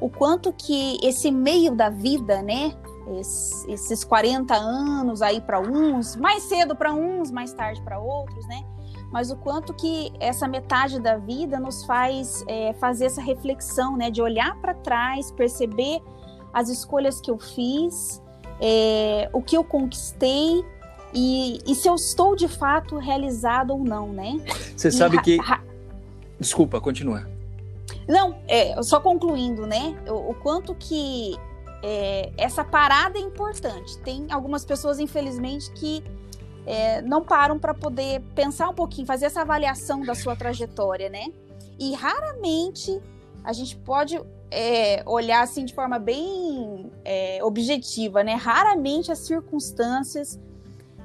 o 0.00 0.08
quanto 0.08 0.52
que 0.52 0.98
esse 1.02 1.30
meio 1.30 1.74
da 1.74 1.88
vida, 1.88 2.42
né? 2.42 2.74
Esses 3.68 4.04
40 4.04 4.54
anos 4.54 5.22
aí 5.22 5.40
para 5.40 5.60
uns, 5.60 6.16
mais 6.16 6.42
cedo 6.44 6.74
para 6.76 6.92
uns, 6.92 7.30
mais 7.30 7.52
tarde 7.52 7.80
para 7.82 7.98
outros, 7.98 8.46
né? 8.46 8.64
Mas 9.10 9.30
o 9.30 9.36
quanto 9.36 9.74
que 9.74 10.10
essa 10.18 10.48
metade 10.48 10.98
da 10.98 11.18
vida 11.18 11.60
nos 11.60 11.84
faz 11.84 12.42
é, 12.48 12.72
fazer 12.74 13.06
essa 13.06 13.20
reflexão, 13.20 13.96
né? 13.96 14.10
De 14.10 14.22
olhar 14.22 14.56
para 14.60 14.74
trás, 14.74 15.30
perceber 15.30 16.00
as 16.52 16.68
escolhas 16.68 17.20
que 17.20 17.30
eu 17.30 17.38
fiz, 17.38 18.22
é, 18.60 19.28
o 19.32 19.42
que 19.42 19.56
eu 19.56 19.64
conquistei 19.64 20.64
e, 21.14 21.58
e, 21.66 21.74
se 21.74 21.86
eu 21.86 21.94
estou 21.94 22.34
de 22.34 22.48
fato 22.48 22.96
realizado 22.96 23.72
ou 23.72 23.84
não, 23.84 24.08
né? 24.08 24.40
Você 24.74 24.90
sabe 24.90 25.20
que. 25.20 25.38
Desculpa, 26.40 26.80
continua. 26.80 27.28
Não, 28.08 28.36
é, 28.48 28.82
só 28.82 28.98
concluindo, 28.98 29.66
né? 29.66 29.94
O, 30.08 30.30
o 30.30 30.34
quanto 30.34 30.74
que 30.74 31.36
é, 31.82 32.32
essa 32.36 32.64
parada 32.64 33.18
é 33.18 33.20
importante. 33.20 33.98
Tem 33.98 34.26
algumas 34.30 34.64
pessoas, 34.64 35.00
infelizmente, 35.00 35.70
que 35.72 36.02
é, 36.64 37.02
não 37.02 37.22
param 37.22 37.58
para 37.58 37.74
poder 37.74 38.20
pensar 38.34 38.68
um 38.68 38.74
pouquinho, 38.74 39.06
fazer 39.06 39.26
essa 39.26 39.40
avaliação 39.40 40.02
da 40.02 40.14
sua 40.14 40.36
trajetória, 40.36 41.08
né? 41.08 41.26
E 41.78 41.92
raramente 41.94 43.00
a 43.42 43.52
gente 43.52 43.76
pode 43.76 44.20
é, 44.50 45.02
olhar 45.06 45.42
assim 45.42 45.64
de 45.64 45.74
forma 45.74 45.98
bem 45.98 46.90
é, 47.04 47.40
objetiva, 47.42 48.22
né? 48.22 48.34
Raramente 48.34 49.10
as 49.10 49.18
circunstâncias 49.18 50.38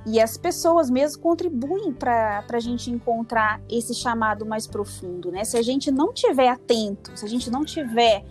e 0.06 0.22
as 0.22 0.38
pessoas 0.38 0.90
mesmo 0.90 1.22
contribuem 1.22 1.92
para 1.92 2.46
a 2.48 2.60
gente 2.60 2.92
encontrar 2.92 3.60
esse 3.70 3.94
chamado 3.94 4.46
mais 4.46 4.68
profundo, 4.68 5.32
né? 5.32 5.44
Se 5.44 5.58
a 5.58 5.62
gente 5.62 5.90
não 5.90 6.14
tiver 6.14 6.50
atento, 6.50 7.18
se 7.18 7.26
a 7.26 7.28
gente 7.28 7.50
não 7.50 7.66
tiver 7.66 8.24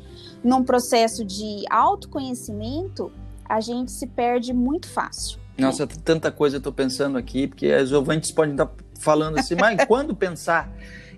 num 0.42 0.64
processo 0.64 1.24
de 1.24 1.64
autoconhecimento, 1.70 3.12
a 3.44 3.60
gente 3.60 3.92
se 3.92 4.06
perde 4.06 4.52
muito 4.52 4.88
fácil. 4.88 5.38
Nossa, 5.58 5.86
tanta 5.86 6.30
coisa 6.30 6.56
eu 6.56 6.58
estou 6.58 6.72
pensando 6.72 7.16
aqui, 7.16 7.46
porque 7.46 7.74
os 7.74 7.92
ouvintes 7.92 8.30
podem 8.30 8.52
estar 8.52 8.70
falando 9.00 9.38
assim, 9.38 9.54
mas 9.54 9.84
quando 9.86 10.14
pensar? 10.14 10.70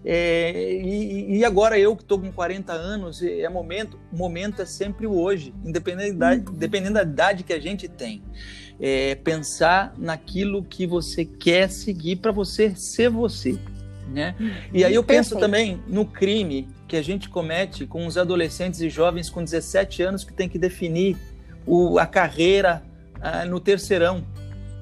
É, 0.05 0.73
e, 0.81 1.39
e, 1.39 1.45
agora 1.45 1.79
eu 1.79 1.97
que 1.97 2.03
estou 2.03 2.21
com 2.21 2.31
40 2.31 2.73
anos, 2.73 3.21
é, 3.23 3.49
momento, 3.49 3.99
o 4.13 4.17
momento 4.17 4.63
é 4.63 4.65
sempre 4.65 5.07
o 5.07 5.19
hoje, 5.19 5.53
independente 5.65 6.13
da, 6.13 6.33
uhum. 6.33 6.45
dependendo 6.53 6.95
da 6.95 7.03
idade 7.03 7.43
que 7.43 7.53
a 7.53 7.61
gente 7.61 7.89
tem. 7.89 8.23
É, 8.81 9.17
pensar 9.17 9.93
naquilo 9.99 10.63
que 10.63 10.87
você 10.87 11.25
quer 11.25 11.69
seguir 11.69 12.17
para 12.17 12.31
você 12.31 12.77
ser 12.77 13.11
você. 13.11 13.59
Né? 14.09 14.35
E 14.73 14.85
aí 14.85 14.95
eu 14.95 15.05
penso 15.05 15.35
Perfeito. 15.35 15.41
também 15.41 15.83
no 15.87 16.07
crime 16.07 16.67
que 16.87 16.97
a 16.97 17.03
gente 17.03 17.29
comete 17.29 17.87
com 17.87 18.07
os 18.07 18.17
adolescentes 18.17 18.81
e 18.81 18.89
jovens 18.89 19.29
com 19.29 19.45
17 19.45 20.03
anos 20.03 20.25
que 20.25 20.33
tem 20.33 20.49
que 20.49 20.59
definir 20.59 21.17
o, 21.67 21.99
a 21.99 22.07
carreira 22.07 22.83
ah, 23.21 23.45
no 23.45 23.61
terceirão, 23.61 24.25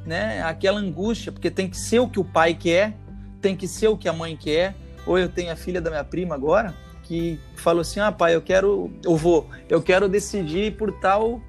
né? 0.06 0.40
Aquela 0.42 0.78
angústia, 0.78 1.32
porque 1.32 1.50
tem 1.50 1.68
que 1.68 1.76
ser 1.76 1.98
o 1.98 2.08
que 2.08 2.20
o 2.20 2.24
pai 2.24 2.54
quer, 2.54 2.94
tem 3.40 3.56
que 3.56 3.66
ser 3.66 3.88
o 3.88 3.96
que 3.96 4.08
a 4.08 4.12
mãe 4.12 4.36
quer. 4.36 4.74
Ou 5.04 5.18
eu 5.18 5.28
tenho 5.28 5.52
a 5.52 5.56
filha 5.56 5.80
da 5.80 5.90
minha 5.90 6.04
prima 6.04 6.34
agora 6.34 6.74
que 7.06 7.38
falou 7.54 7.80
assim: 7.80 8.00
ah, 8.00 8.12
pai, 8.12 8.34
eu 8.34 8.42
quero, 8.42 8.90
eu 9.04 9.16
vou, 9.16 9.48
eu 9.68 9.82
quero 9.82 10.08
decidir 10.08 10.76
por 10.76 10.92
tal 10.92 11.40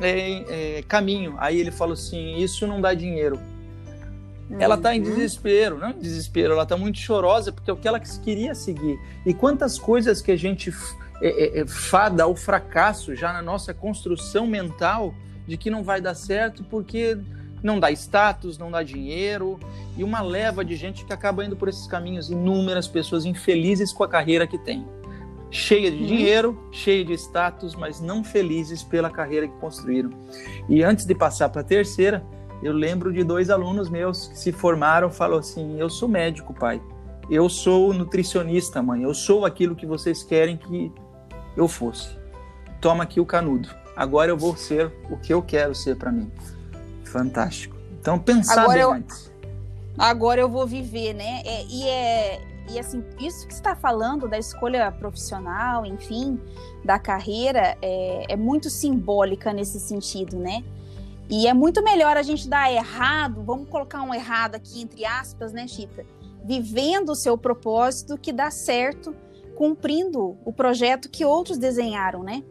é, 0.00 0.78
é, 0.78 0.82
caminho. 0.82 1.34
Aí 1.38 1.58
ele 1.58 1.70
falou 1.70 1.94
assim: 1.94 2.36
isso 2.36 2.66
não 2.66 2.80
dá 2.80 2.94
dinheiro. 2.94 3.38
Ela 4.58 4.74
está 4.74 4.94
em 4.94 5.00
uhum. 5.00 5.14
desespero, 5.14 5.78
não 5.78 5.90
em 5.90 5.98
desespero, 5.98 6.52
ela 6.52 6.64
está 6.64 6.76
muito 6.76 6.98
chorosa 6.98 7.52
porque 7.52 7.70
é 7.70 7.72
o 7.72 7.76
que 7.76 7.88
ela 7.88 7.98
queria 7.98 8.54
seguir. 8.54 8.98
E 9.24 9.32
quantas 9.32 9.78
coisas 9.78 10.20
que 10.20 10.30
a 10.30 10.36
gente 10.36 10.70
é, 11.22 11.28
é, 11.28 11.60
é, 11.60 11.66
fada 11.66 12.24
ao 12.24 12.34
fracasso 12.34 13.14
já 13.14 13.32
na 13.32 13.40
nossa 13.40 13.72
construção 13.72 14.46
mental 14.46 15.14
de 15.46 15.56
que 15.56 15.70
não 15.70 15.82
vai 15.82 16.00
dar 16.00 16.14
certo 16.14 16.64
porque 16.64 17.16
não 17.62 17.78
dá 17.78 17.90
status, 17.92 18.58
não 18.58 18.70
dá 18.70 18.82
dinheiro, 18.82 19.58
e 19.96 20.02
uma 20.02 20.20
leva 20.20 20.64
de 20.64 20.74
gente 20.74 21.04
que 21.04 21.12
acaba 21.12 21.44
indo 21.44 21.56
por 21.56 21.68
esses 21.68 21.86
caminhos, 21.86 22.28
inúmeras 22.28 22.88
pessoas 22.88 23.24
infelizes 23.24 23.92
com 23.92 24.02
a 24.02 24.08
carreira 24.08 24.46
que 24.46 24.58
tem. 24.58 24.84
Cheia 25.48 25.90
de 25.90 25.98
uhum. 25.98 26.06
dinheiro, 26.06 26.68
cheia 26.72 27.04
de 27.04 27.12
status, 27.12 27.74
mas 27.74 28.00
não 28.00 28.24
felizes 28.24 28.82
pela 28.82 29.10
carreira 29.10 29.46
que 29.46 29.56
construíram. 29.58 30.10
E 30.68 30.82
antes 30.82 31.04
de 31.04 31.14
passar 31.14 31.50
para 31.50 31.60
a 31.60 31.64
terceira, 31.64 32.24
eu 32.62 32.72
lembro 32.72 33.12
de 33.12 33.24
dois 33.24 33.50
alunos 33.50 33.88
meus 33.88 34.28
que 34.28 34.38
se 34.38 34.52
formaram, 34.52 35.10
falou 35.10 35.38
assim: 35.38 35.78
"Eu 35.78 35.90
sou 35.90 36.08
médico, 36.08 36.54
pai. 36.54 36.80
Eu 37.30 37.48
sou 37.48 37.92
nutricionista, 37.92 38.82
mãe. 38.82 39.02
Eu 39.02 39.14
sou 39.14 39.44
aquilo 39.44 39.74
que 39.74 39.86
vocês 39.86 40.22
querem 40.22 40.56
que 40.56 40.92
eu 41.56 41.68
fosse. 41.68 42.16
Toma 42.80 43.04
aqui 43.04 43.20
o 43.20 43.26
canudo. 43.26 43.68
Agora 43.96 44.30
eu 44.30 44.36
vou 44.36 44.56
ser 44.56 44.92
o 45.10 45.16
que 45.16 45.32
eu 45.32 45.42
quero 45.42 45.74
ser 45.74 45.96
para 45.96 46.12
mim." 46.12 46.30
Fantástico. 47.04 47.76
Então 48.00 48.18
pensar 48.18 48.62
agora 48.62 48.72
bem 48.72 48.82
eu, 48.82 48.92
antes. 48.92 49.32
Agora 49.98 50.40
eu 50.40 50.48
vou 50.48 50.66
viver, 50.66 51.14
né? 51.14 51.42
É, 51.44 51.64
e 51.66 51.88
é 51.88 52.40
e 52.70 52.78
assim, 52.78 53.04
isso 53.20 53.46
que 53.46 53.52
está 53.52 53.74
falando 53.74 54.28
da 54.28 54.38
escolha 54.38 54.90
profissional, 54.92 55.84
enfim, 55.84 56.40
da 56.84 56.98
carreira, 56.98 57.76
é, 57.82 58.26
é 58.28 58.36
muito 58.36 58.70
simbólica 58.70 59.52
nesse 59.52 59.80
sentido, 59.80 60.38
né? 60.38 60.62
E 61.28 61.46
é 61.46 61.54
muito 61.54 61.82
melhor 61.82 62.16
a 62.16 62.22
gente 62.22 62.48
dar 62.48 62.70
errado, 62.70 63.42
vamos 63.42 63.68
colocar 63.68 64.02
um 64.02 64.14
errado 64.14 64.54
aqui 64.54 64.82
entre 64.82 65.04
aspas, 65.04 65.52
né, 65.52 65.66
Chita? 65.66 66.04
Vivendo 66.44 67.10
o 67.10 67.14
seu 67.14 67.38
propósito 67.38 68.18
que 68.18 68.32
dá 68.32 68.50
certo 68.50 69.14
cumprindo 69.54 70.36
o 70.44 70.52
projeto 70.52 71.08
que 71.08 71.24
outros 71.24 71.58
desenharam, 71.58 72.22
né, 72.22 72.42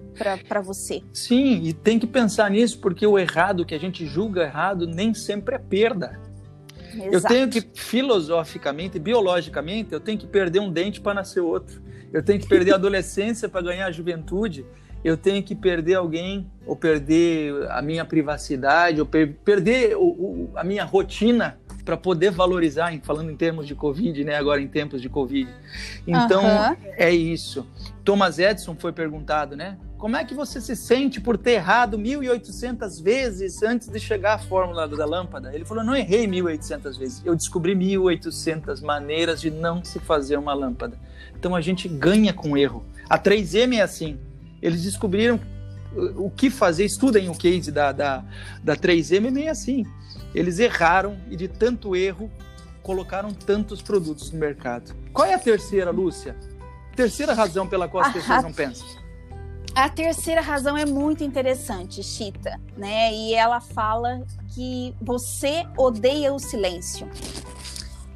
para 0.48 0.62
você. 0.62 1.01
Sim, 1.12 1.63
e 1.63 1.74
tem 1.74 2.00
que 2.00 2.08
pensar 2.08 2.50
nisso, 2.50 2.80
porque 2.80 3.06
o 3.06 3.18
errado, 3.18 3.66
que 3.66 3.75
a 3.75 3.80
gente 3.80 4.06
julga 4.06 4.44
errado, 4.44 4.88
nem 4.88 5.13
sempre 5.13 5.56
é 5.56 5.60
perda. 5.60 6.20
Exato. 6.94 7.13
Eu 7.13 7.22
tenho 7.22 7.50
que, 7.50 7.62
filosoficamente, 7.74 9.00
biologicamente, 9.00 9.94
eu 9.94 10.00
tenho 10.00 10.18
que 10.18 10.28
perder 10.28 10.60
um 10.60 10.72
dente 10.72 11.00
para 11.00 11.16
nascer 11.16 11.42
outro. 11.42 11.82
Eu 12.12 12.22
tenho 12.22 12.40
que 12.40 12.48
perder 12.48 12.74
a 12.74 12.75
adolescência 12.75 13.48
para 13.48 13.62
ganhar 13.62 13.88
a 13.88 13.92
juventude. 13.92 14.66
Eu 15.03 15.17
tenho 15.17 15.41
que 15.41 15.55
perder 15.55 15.96
alguém, 15.96 16.50
ou 16.65 16.75
perder 16.75 17.70
a 17.72 17.81
minha 17.81 18.05
privacidade, 18.05 19.00
ou 19.00 19.05
per 19.05 19.34
perder 19.43 19.96
o, 19.96 20.03
o, 20.03 20.51
a 20.55 20.63
minha 20.63 20.84
rotina 20.84 21.58
para 21.84 21.98
poder 21.98 22.31
valorizar, 22.31 22.93
falando 23.03 23.31
em 23.31 23.36
termos 23.36 23.67
de 23.67 23.75
Covid, 23.75 24.24
né? 24.24 24.36
Agora 24.36 24.62
em 24.62 24.67
tempos 24.67 25.01
de 25.01 25.10
Covid. 25.10 25.50
Então, 26.05 26.43
é 26.96 27.10
isso. 27.10 27.65
Thomas 28.03 28.39
Edison 28.39 28.75
foi 28.75 28.91
perguntado, 28.91 29.55
né? 29.55 29.77
Como 29.98 30.17
é 30.17 30.25
que 30.25 30.34
você 30.34 30.60
se 30.60 30.75
sente 30.75 31.22
por 31.22 31.38
ter 31.38 31.51
errado 31.51 31.98
1.800 31.98 33.03
vezes 33.03 33.62
antes 33.62 33.88
de 33.88 34.00
chegar 34.00 34.34
à 34.34 34.39
fórmula 34.39 34.88
da 34.88 35.05
lâmpada? 35.05 35.53
Ele 35.53 35.63
falou: 35.63 35.84
não 35.84 35.96
errei 35.96 36.25
1.800 36.25 36.98
vezes, 36.98 37.22
eu 37.24 37.36
descobri 37.36 37.75
1.800 37.75 38.81
maneiras 38.81 39.39
de 39.39 39.51
não 39.51 39.84
se 39.84 40.00
fazer 40.00 40.38
uma 40.38 40.53
lâmpada. 40.53 40.98
Então 41.38 41.55
a 41.55 41.62
gente 41.62 41.88
ganha 41.88 42.34
com 42.34 42.58
erro. 42.58 42.84
A 43.08 43.20
3M 43.20 43.77
é 43.77 43.81
assim. 43.81 44.17
Eles 44.62 44.84
descobriram 44.84 45.39
o 46.15 46.30
que 46.30 46.50
fazer, 46.50 46.86
estudem 46.86 47.30
o 47.30 47.36
case 47.36 47.72
da, 47.72 47.91
da, 47.91 48.24
da 48.63 48.75
3M, 48.75 49.27
é 49.27 49.32
meio 49.32 49.51
assim. 49.51 49.86
Eles 50.34 50.60
erraram 50.60 51.18
e 51.30 51.36
de 51.36 51.48
tanto 51.48 51.96
erro 51.96 52.32
colocaram 52.82 53.34
tantos 53.34 53.82
produtos 53.82 54.32
no 54.32 54.39
mercado. 54.39 54.96
Qual 55.13 55.27
é 55.27 55.34
a 55.34 55.39
terceira, 55.39 55.91
Lúcia? 55.91 56.36
Terceira 56.96 57.34
razão 57.34 57.68
pela 57.68 57.88
qual 57.88 58.03
as 58.03 58.13
pessoas 58.13 58.41
não 58.44 58.53
pensam. 58.53 58.88
A 59.74 59.88
terceira 59.88 60.41
razão 60.41 60.77
é 60.77 60.86
muito 60.86 61.24
interessante, 61.24 62.03
Chita, 62.03 62.60
né? 62.75 63.13
E 63.13 63.34
ela 63.34 63.62
fala 63.62 64.22
que 64.53 64.94
você 65.01 65.65
odeia 65.77 66.34
o 66.34 66.39
silêncio. 66.39 67.08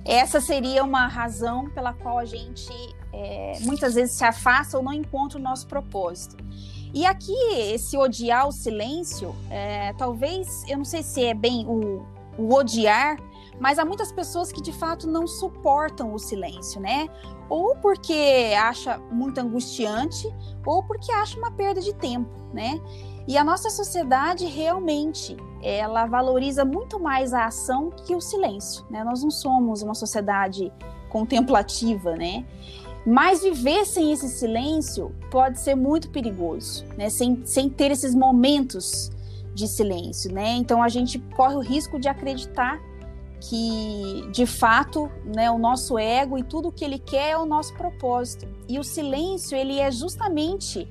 Essa 0.03 0.41
seria 0.41 0.83
uma 0.83 1.07
razão 1.07 1.69
pela 1.69 1.93
qual 1.93 2.19
a 2.19 2.25
gente 2.25 2.71
é, 3.15 3.57
muitas 3.61 3.95
vezes 3.95 4.15
se 4.15 4.25
afasta 4.25 4.77
ou 4.77 4.83
não 4.83 4.91
encontra 4.91 5.39
o 5.39 5.41
nosso 5.41 5.65
propósito. 5.67 6.35
E 6.93 7.05
aqui, 7.05 7.35
esse 7.73 7.97
odiar 7.97 8.47
o 8.47 8.51
silêncio, 8.51 9.35
é, 9.49 9.93
talvez, 9.93 10.63
eu 10.67 10.77
não 10.77 10.85
sei 10.85 11.03
se 11.03 11.25
é 11.25 11.33
bem 11.33 11.65
o, 11.67 12.05
o 12.37 12.53
odiar, 12.53 13.17
mas 13.59 13.79
há 13.79 13.85
muitas 13.85 14.11
pessoas 14.11 14.51
que 14.51 14.61
de 14.61 14.73
fato 14.73 15.07
não 15.07 15.25
suportam 15.27 16.13
o 16.13 16.19
silêncio, 16.19 16.79
né? 16.81 17.07
Ou 17.49 17.75
porque 17.77 18.53
acha 18.57 18.97
muito 19.11 19.39
angustiante, 19.39 20.27
ou 20.65 20.83
porque 20.83 21.11
acha 21.11 21.37
uma 21.37 21.51
perda 21.51 21.79
de 21.79 21.93
tempo, 21.93 22.31
né? 22.53 22.79
E 23.27 23.37
a 23.37 23.43
nossa 23.43 23.69
sociedade 23.69 24.45
realmente 24.45 25.35
ela 25.61 26.05
valoriza 26.05 26.63
muito 26.63 26.99
mais 26.99 27.33
a 27.33 27.45
ação 27.45 27.89
que 27.89 28.13
o 28.15 28.21
silêncio, 28.21 28.85
né? 28.89 29.03
Nós 29.03 29.23
não 29.23 29.31
somos 29.31 29.81
uma 29.81 29.95
sociedade 29.95 30.71
contemplativa, 31.09 32.15
né? 32.15 32.45
Mas 33.05 33.43
viver 33.43 33.85
sem 33.85 34.11
esse 34.11 34.27
silêncio 34.27 35.13
pode 35.29 35.59
ser 35.59 35.75
muito 35.75 36.09
perigoso, 36.09 36.83
né? 36.97 37.09
Sem, 37.09 37.45
sem 37.45 37.69
ter 37.69 37.91
esses 37.91 38.15
momentos 38.15 39.11
de 39.53 39.67
silêncio, 39.67 40.33
né? 40.33 40.55
Então 40.55 40.81
a 40.81 40.89
gente 40.89 41.19
corre 41.35 41.55
o 41.55 41.59
risco 41.59 41.99
de 41.99 42.07
acreditar 42.07 42.81
que, 43.39 44.27
de 44.31 44.45
fato, 44.45 45.09
né, 45.23 45.51
o 45.51 45.57
nosso 45.57 45.99
ego 45.99 46.37
e 46.37 46.43
tudo 46.43 46.71
que 46.71 46.83
ele 46.83 46.97
quer 46.97 47.31
é 47.31 47.37
o 47.37 47.45
nosso 47.45 47.73
propósito. 47.75 48.47
E 48.67 48.79
o 48.79 48.83
silêncio, 48.83 49.55
ele 49.55 49.79
é 49.79 49.91
justamente, 49.91 50.87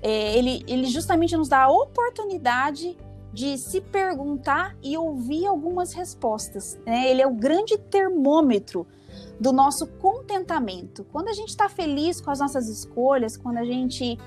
é, 0.00 0.38
ele, 0.38 0.62
ele 0.68 0.86
justamente 0.86 1.36
nos 1.36 1.48
dá 1.48 1.64
a 1.64 1.70
oportunidade 1.70 2.96
de 3.32 3.58
se 3.58 3.80
perguntar 3.80 4.76
e 4.82 4.96
ouvir 4.96 5.46
algumas 5.46 5.92
respostas. 5.92 6.78
Né? 6.86 7.10
Ele 7.10 7.22
é 7.22 7.26
o 7.26 7.34
grande 7.34 7.76
termômetro 7.76 8.86
do 9.40 9.52
nosso 9.52 9.86
contentamento. 9.86 11.02
Quando 11.04 11.28
a 11.28 11.32
gente 11.32 11.48
está 11.48 11.68
feliz 11.68 12.20
com 12.20 12.30
as 12.30 12.40
nossas 12.40 12.68
escolhas, 12.68 13.38
quando 13.38 13.56
a 13.56 13.64
gente 13.64 14.12
está 14.12 14.24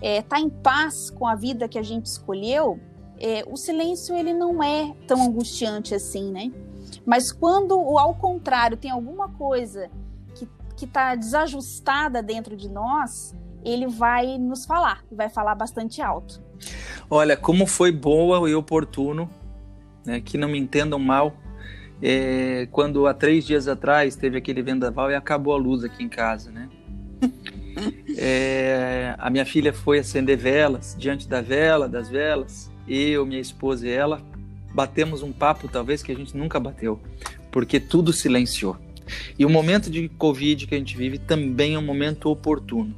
é, 0.00 0.22
tá 0.22 0.40
em 0.40 0.48
paz 0.48 1.10
com 1.10 1.26
a 1.26 1.34
vida 1.34 1.68
que 1.68 1.78
a 1.78 1.82
gente 1.82 2.06
escolheu, 2.06 2.80
é, 3.20 3.44
o 3.46 3.56
silêncio 3.56 4.16
ele 4.16 4.32
não 4.32 4.62
é 4.62 4.94
tão 5.06 5.22
angustiante 5.22 5.94
assim, 5.94 6.32
né? 6.32 6.50
Mas 7.04 7.30
quando, 7.30 7.74
ao 7.98 8.14
contrário, 8.14 8.76
tem 8.76 8.90
alguma 8.90 9.28
coisa 9.28 9.90
que 10.76 10.84
está 10.86 11.14
desajustada 11.14 12.22
dentro 12.22 12.56
de 12.56 12.68
nós, 12.68 13.34
ele 13.64 13.86
vai 13.86 14.38
nos 14.38 14.64
falar, 14.64 15.04
vai 15.10 15.28
falar 15.28 15.54
bastante 15.54 16.02
alto. 16.02 16.42
Olha, 17.08 17.36
como 17.36 17.66
foi 17.66 17.92
boa 17.92 18.48
e 18.48 18.54
oportuno, 18.54 19.28
né, 20.04 20.20
que 20.20 20.36
não 20.36 20.48
me 20.48 20.58
entendam 20.58 20.98
mal, 20.98 21.32
é, 22.06 22.68
quando 22.70 23.06
há 23.06 23.14
três 23.14 23.46
dias 23.46 23.66
atrás 23.66 24.14
teve 24.14 24.36
aquele 24.36 24.60
vendaval 24.60 25.10
e 25.10 25.14
acabou 25.14 25.54
a 25.54 25.56
luz 25.56 25.82
aqui 25.82 26.04
em 26.04 26.08
casa, 26.08 26.50
né? 26.50 26.68
É, 28.16 29.16
a 29.18 29.28
minha 29.28 29.44
filha 29.44 29.72
foi 29.72 29.98
acender 29.98 30.36
velas, 30.36 30.94
diante 30.96 31.26
da 31.26 31.40
vela, 31.40 31.88
das 31.88 32.08
velas, 32.08 32.70
eu, 32.86 33.26
minha 33.26 33.40
esposa 33.40 33.88
e 33.88 33.90
ela 33.90 34.22
batemos 34.72 35.22
um 35.22 35.32
papo 35.32 35.66
talvez 35.66 36.02
que 36.02 36.12
a 36.12 36.14
gente 36.14 36.36
nunca 36.36 36.60
bateu, 36.60 37.00
porque 37.50 37.80
tudo 37.80 38.12
silenciou. 38.12 38.76
E 39.36 39.44
o 39.44 39.50
momento 39.50 39.90
de 39.90 40.08
Covid 40.10 40.66
que 40.66 40.74
a 40.74 40.78
gente 40.78 40.96
vive 40.96 41.18
também 41.18 41.74
é 41.74 41.78
um 41.78 41.82
momento 41.82 42.30
oportuno. 42.30 42.94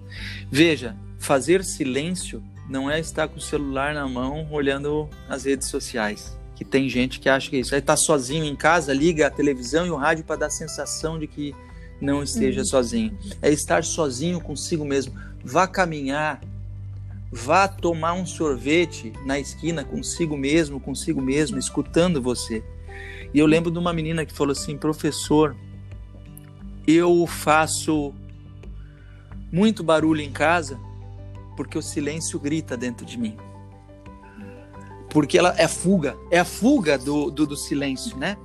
Veja, 0.50 0.94
fazer 1.18 1.64
silêncio 1.64 2.42
não 2.68 2.90
é 2.90 3.00
estar 3.00 3.28
com 3.28 3.38
o 3.38 3.40
celular 3.40 3.94
na 3.94 4.06
mão 4.06 4.48
olhando 4.50 5.08
as 5.28 5.44
redes 5.44 5.68
sociais 5.68 6.35
que 6.56 6.64
tem 6.64 6.88
gente 6.88 7.20
que 7.20 7.28
acha 7.28 7.50
que 7.50 7.56
é 7.56 7.60
isso. 7.60 7.74
Aí 7.74 7.82
tá 7.82 7.94
sozinho 7.96 8.42
em 8.42 8.56
casa, 8.56 8.92
liga 8.92 9.26
a 9.26 9.30
televisão 9.30 9.86
e 9.86 9.90
o 9.90 9.96
rádio 9.96 10.24
para 10.24 10.36
dar 10.36 10.46
a 10.46 10.50
sensação 10.50 11.18
de 11.18 11.26
que 11.26 11.54
não 12.00 12.22
esteja 12.22 12.60
uhum. 12.60 12.66
sozinho. 12.66 13.18
É 13.42 13.50
estar 13.52 13.84
sozinho 13.84 14.40
consigo 14.40 14.82
mesmo. 14.82 15.14
Vá 15.44 15.68
caminhar, 15.68 16.40
vá 17.30 17.68
tomar 17.68 18.14
um 18.14 18.24
sorvete 18.24 19.12
na 19.26 19.38
esquina 19.38 19.84
consigo 19.84 20.34
mesmo, 20.34 20.80
consigo 20.80 21.20
mesmo, 21.20 21.58
escutando 21.58 22.22
você. 22.22 22.64
E 23.34 23.38
eu 23.38 23.44
lembro 23.46 23.70
de 23.70 23.78
uma 23.78 23.92
menina 23.92 24.24
que 24.24 24.32
falou 24.32 24.52
assim: 24.52 24.78
professor, 24.78 25.54
eu 26.86 27.26
faço 27.26 28.14
muito 29.52 29.84
barulho 29.84 30.22
em 30.22 30.32
casa 30.32 30.80
porque 31.54 31.76
o 31.76 31.82
silêncio 31.82 32.40
grita 32.40 32.78
dentro 32.78 33.04
de 33.04 33.18
mim 33.18 33.36
porque 35.16 35.38
ela 35.38 35.54
é 35.56 35.66
fuga, 35.66 36.14
é 36.30 36.40
a 36.40 36.44
fuga 36.44 36.98
do, 36.98 37.30
do, 37.30 37.46
do 37.46 37.56
silêncio, 37.56 38.18
né? 38.18 38.36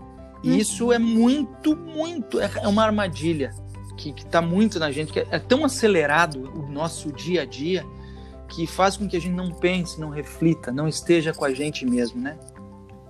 E 0.42 0.52
uhum. 0.52 0.58
isso 0.58 0.94
é 0.94 0.98
muito, 0.98 1.76
muito, 1.76 2.40
é, 2.40 2.50
é 2.64 2.66
uma 2.66 2.82
armadilha 2.86 3.54
que 3.98 4.12
está 4.12 4.42
muito 4.42 4.80
na 4.80 4.90
gente, 4.90 5.12
que 5.12 5.20
é, 5.20 5.28
é 5.32 5.38
tão 5.38 5.66
acelerado 5.66 6.50
o 6.56 6.72
nosso 6.72 7.12
dia 7.12 7.42
a 7.42 7.46
dia 7.46 7.86
que 8.48 8.66
faz 8.66 8.96
com 8.96 9.06
que 9.06 9.18
a 9.18 9.20
gente 9.20 9.34
não 9.34 9.52
pense, 9.52 10.00
não 10.00 10.12
reflita, 10.12 10.72
não 10.72 10.88
esteja 10.88 11.34
com 11.34 11.44
a 11.44 11.54
gente 11.54 11.86
mesmo, 11.86 12.22
né? 12.22 12.40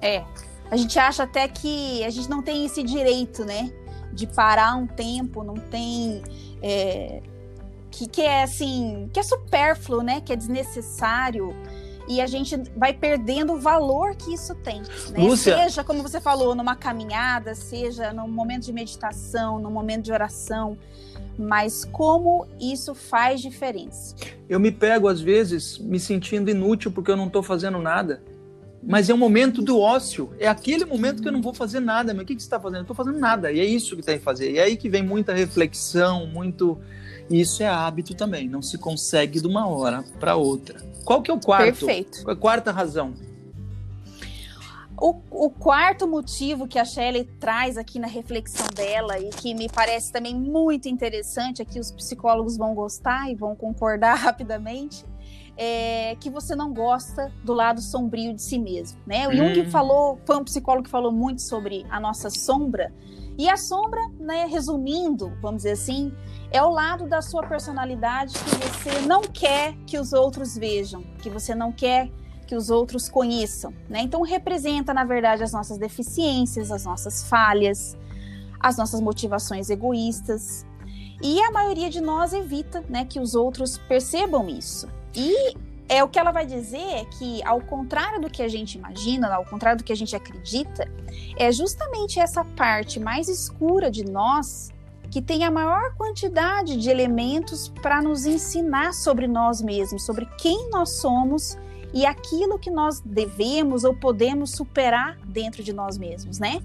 É. 0.02 0.24
A 0.72 0.76
gente 0.76 0.98
acha 0.98 1.22
até 1.22 1.48
que 1.48 2.04
a 2.04 2.10
gente 2.10 2.28
não 2.28 2.42
tem 2.42 2.66
esse 2.66 2.82
direito, 2.82 3.46
né? 3.46 3.72
De 4.12 4.26
parar 4.26 4.76
um 4.76 4.88
tempo, 4.88 5.44
não 5.44 5.54
tem. 5.54 6.24
É, 6.64 7.22
que, 7.92 8.08
que 8.08 8.24
é 8.24 8.42
assim, 8.42 9.08
que 9.14 9.20
é 9.20 9.24
supérfluo, 9.24 10.02
né? 10.02 10.20
Que 10.20 10.34
é 10.34 10.36
desnecessário 10.36 11.56
e 12.12 12.20
a 12.20 12.28
gente 12.28 12.58
vai 12.76 12.94
perdendo 12.94 13.54
o 13.54 13.58
valor 13.58 14.16
que 14.16 14.34
isso 14.34 14.54
tem. 14.56 14.82
Né? 14.82 15.18
Lúcia... 15.18 15.56
Seja, 15.58 15.82
como 15.82 16.04
você 16.04 16.20
falou, 16.20 16.54
numa 16.54 16.76
caminhada, 16.76 17.56
seja 17.56 18.12
num 18.12 18.28
momento 18.28 18.66
de 18.66 18.74
meditação, 18.74 19.60
num 19.60 19.72
momento 19.72 20.04
de 20.04 20.12
oração, 20.12 20.78
mas 21.40 21.86
como 21.86 22.46
isso 22.60 22.94
faz 22.94 23.40
diferença. 23.40 24.14
Eu 24.50 24.60
me 24.60 24.72
pego, 24.72 25.08
às 25.08 25.22
vezes, 25.22 25.78
me 25.78 26.02
sentindo 26.02 26.52
inútil 26.52 26.92
porque 26.92 27.10
eu 27.10 27.16
não 27.16 27.28
estou 27.28 27.42
fazendo 27.42 27.80
nada. 27.80 28.22
Mas 28.84 29.10
é 29.10 29.14
o 29.14 29.18
momento 29.18 29.62
do 29.62 29.80
ócio. 29.80 30.32
É 30.38 30.48
aquele 30.48 30.84
momento 30.84 31.22
que 31.22 31.28
eu 31.28 31.32
não 31.32 31.42
vou 31.42 31.54
fazer 31.54 31.80
nada. 31.80 32.14
Mas 32.14 32.24
o 32.24 32.26
que, 32.26 32.36
que 32.36 32.42
você 32.42 32.48
está 32.48 32.60
fazendo? 32.60 32.80
Eu 32.80 32.82
estou 32.82 32.96
fazendo 32.96 33.20
nada. 33.20 33.52
E 33.52 33.60
é 33.60 33.66
isso 33.66 33.96
que 33.96 34.02
tem 34.02 34.18
que 34.18 34.24
fazer. 34.24 34.52
E 34.52 34.58
é 34.58 34.64
aí 34.64 34.76
que 34.76 34.90
vem 34.90 35.04
muita 35.04 35.34
reflexão, 35.34 36.26
muito. 36.26 36.80
E 37.30 37.40
isso 37.40 37.64
é 37.64 37.68
hábito 37.68 38.14
também. 38.14 38.48
Não 38.48 38.62
se 38.62 38.78
consegue 38.78 39.40
de 39.40 39.48
uma 39.48 39.68
hora 39.68 40.04
para 40.20 40.36
outra. 40.36 40.82
Qual 41.06 41.22
que 41.22 41.32
é 41.32 41.34
o 41.34 41.40
quarto? 41.40 41.86
Perfeito. 41.86 42.24
Qual 42.24 42.34
é 42.34 42.38
a 42.38 42.40
quarta 42.40 42.72
razão? 42.72 43.14
O, 45.02 45.16
o, 45.32 45.50
quarto 45.50 46.08
motivo 46.08 46.68
que 46.68 46.78
a 46.78 46.86
Shelley 46.86 47.24
traz 47.40 47.76
aqui 47.76 47.98
na 47.98 48.06
reflexão 48.06 48.68
dela 48.68 49.18
e 49.18 49.30
que 49.30 49.56
me 49.56 49.68
parece 49.68 50.12
também 50.12 50.36
muito 50.36 50.88
interessante, 50.88 51.60
aqui 51.60 51.80
os 51.80 51.92
psicólogos 51.92 52.56
vão 52.56 52.76
gostar 52.76 53.28
e 53.32 53.34
vão 53.34 53.56
concordar 53.56 54.14
rapidamente, 54.22 55.04
é, 55.58 56.16
que 56.20 56.30
você 56.30 56.56
não 56.56 56.72
gosta 56.72 57.32
do 57.44 57.52
lado 57.52 57.82
sombrio 57.82 58.32
de 58.32 58.44
si 58.44 58.60
mesmo, 58.60 59.00
né? 59.08 59.28
O 59.28 59.36
Jung 59.36 59.62
hum. 59.62 59.72
falou, 59.72 60.20
foi 60.24 60.38
um 60.38 60.44
psicólogo 60.44 60.84
que 60.84 60.92
falou 60.92 61.12
muito 61.12 61.42
sobre 61.42 61.84
a 61.90 62.00
nossa 62.00 62.30
sombra. 62.30 62.94
E 63.40 63.50
a 63.50 63.58
sombra, 63.58 64.02
né, 64.20 64.46
resumindo, 64.46 65.34
vamos 65.42 65.64
dizer 65.64 65.72
assim, 65.72 66.14
é 66.52 66.62
o 66.62 66.70
lado 66.70 67.08
da 67.08 67.22
sua 67.22 67.44
personalidade 67.44 68.34
que 68.34 68.56
você 68.68 69.00
não 69.02 69.22
quer 69.22 69.74
que 69.88 69.98
os 69.98 70.12
outros 70.12 70.58
vejam, 70.58 71.02
que 71.22 71.30
você 71.30 71.56
não 71.56 71.72
quer 71.72 72.12
que 72.46 72.56
os 72.56 72.70
outros 72.70 73.08
conheçam, 73.08 73.74
né? 73.90 74.02
Então 74.02 74.22
representa, 74.24 74.94
na 74.94 75.06
verdade, 75.06 75.42
as 75.42 75.54
nossas 75.54 75.78
deficiências, 75.78 76.70
as 76.70 76.84
nossas 76.84 77.24
falhas, 77.24 77.98
as 78.60 78.76
nossas 78.78 79.00
motivações 79.00 79.70
egoístas. 79.70 80.66
E 81.24 81.42
a 81.42 81.52
maioria 81.52 81.90
de 81.90 82.02
nós 82.02 82.34
evita, 82.34 82.84
né, 82.90 83.06
que 83.06 83.22
os 83.22 83.36
outros 83.36 83.78
percebam 83.78 84.50
isso. 84.50 84.90
E 85.16 85.56
é 85.88 86.04
o 86.04 86.10
que 86.10 86.20
ela 86.20 86.32
vai 86.32 86.46
dizer 86.46 86.78
é 86.78 87.06
que, 87.06 87.42
ao 87.44 87.62
contrário 87.62 88.20
do 88.20 88.30
que 88.30 88.42
a 88.42 88.50
gente 88.50 88.78
imagina, 88.78 89.34
ao 89.34 89.46
contrário 89.46 89.78
do 89.78 89.84
que 89.86 89.94
a 89.94 89.96
gente 89.96 90.16
acredita, 90.16 90.90
é 91.38 91.52
justamente 91.54 92.20
essa 92.20 92.44
parte 92.44 93.00
mais 93.00 93.30
escura 93.30 93.90
de 93.90 94.04
nós 94.04 94.72
que 95.12 95.22
tem 95.22 95.44
a 95.44 95.52
maior 95.52 95.94
quantidade 95.96 96.78
de 96.78 96.90
elementos 96.90 97.68
para 97.68 98.02
nos 98.02 98.26
ensinar 98.26 98.94
sobre 98.94 99.28
nós 99.28 99.62
mesmos, 99.62 100.04
sobre 100.04 100.26
quem 100.38 100.70
nós 100.70 100.92
somos 100.92 101.58
e 101.94 102.06
aquilo 102.06 102.58
que 102.58 102.72
nós 102.72 103.02
devemos 103.02 103.84
ou 103.84 103.94
podemos 103.94 104.52
superar 104.52 105.18
dentro 105.26 105.62
de 105.62 105.74
nós 105.74 105.98
mesmos, 105.98 106.40
né? 106.40 106.62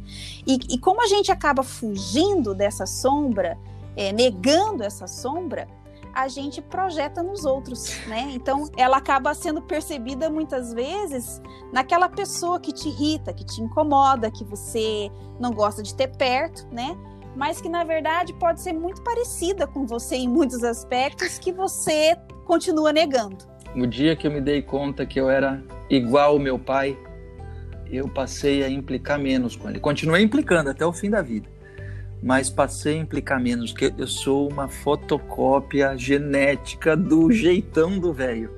E, 0.46 0.58
e 0.70 0.78
como 0.78 1.02
a 1.02 1.08
gente 1.08 1.32
acaba 1.32 1.64
fugindo 1.64 2.54
dessa 2.54 2.86
sombra, 2.86 3.58
é, 3.96 4.12
negando 4.12 4.84
essa 4.84 5.08
sombra, 5.08 5.66
a 6.14 6.28
gente 6.28 6.62
projeta 6.62 7.24
nos 7.24 7.44
outros, 7.44 7.98
né? 8.06 8.30
Então, 8.30 8.70
ela 8.76 8.98
acaba 8.98 9.34
sendo 9.34 9.60
percebida 9.60 10.30
muitas 10.30 10.72
vezes 10.72 11.42
naquela 11.72 12.08
pessoa 12.08 12.60
que 12.60 12.72
te 12.72 12.88
irrita, 12.88 13.34
que 13.34 13.44
te 13.44 13.60
incomoda, 13.60 14.30
que 14.30 14.44
você 14.44 15.10
não 15.40 15.50
gosta 15.50 15.82
de 15.82 15.94
ter 15.94 16.16
perto, 16.16 16.66
né? 16.72 16.96
Mas 17.36 17.60
que 17.60 17.68
na 17.68 17.84
verdade 17.84 18.32
pode 18.34 18.60
ser 18.60 18.72
muito 18.72 19.02
parecida 19.02 19.66
com 19.66 19.86
você 19.86 20.16
em 20.16 20.28
muitos 20.28 20.64
aspectos 20.64 21.38
que 21.38 21.52
você 21.52 22.16
continua 22.44 22.92
negando. 22.92 23.36
O 23.74 23.86
dia 23.86 24.16
que 24.16 24.26
eu 24.26 24.30
me 24.30 24.40
dei 24.40 24.62
conta 24.62 25.04
que 25.04 25.20
eu 25.20 25.28
era 25.28 25.62
igual 25.90 26.32
ao 26.32 26.38
meu 26.38 26.58
pai, 26.58 26.98
eu 27.90 28.08
passei 28.08 28.64
a 28.64 28.70
implicar 28.70 29.18
menos 29.18 29.54
com 29.54 29.68
ele. 29.68 29.78
Continuei 29.78 30.22
implicando 30.22 30.70
até 30.70 30.84
o 30.84 30.92
fim 30.92 31.10
da 31.10 31.20
vida 31.20 31.56
mas 32.22 32.50
passei 32.50 32.98
a 32.98 33.02
implicar 33.02 33.40
menos, 33.40 33.72
que 33.72 33.92
eu 33.96 34.06
sou 34.06 34.50
uma 34.50 34.68
fotocópia 34.68 35.96
genética 35.96 36.96
do 36.96 37.30
jeitão 37.30 37.98
do 37.98 38.12
velho. 38.12 38.54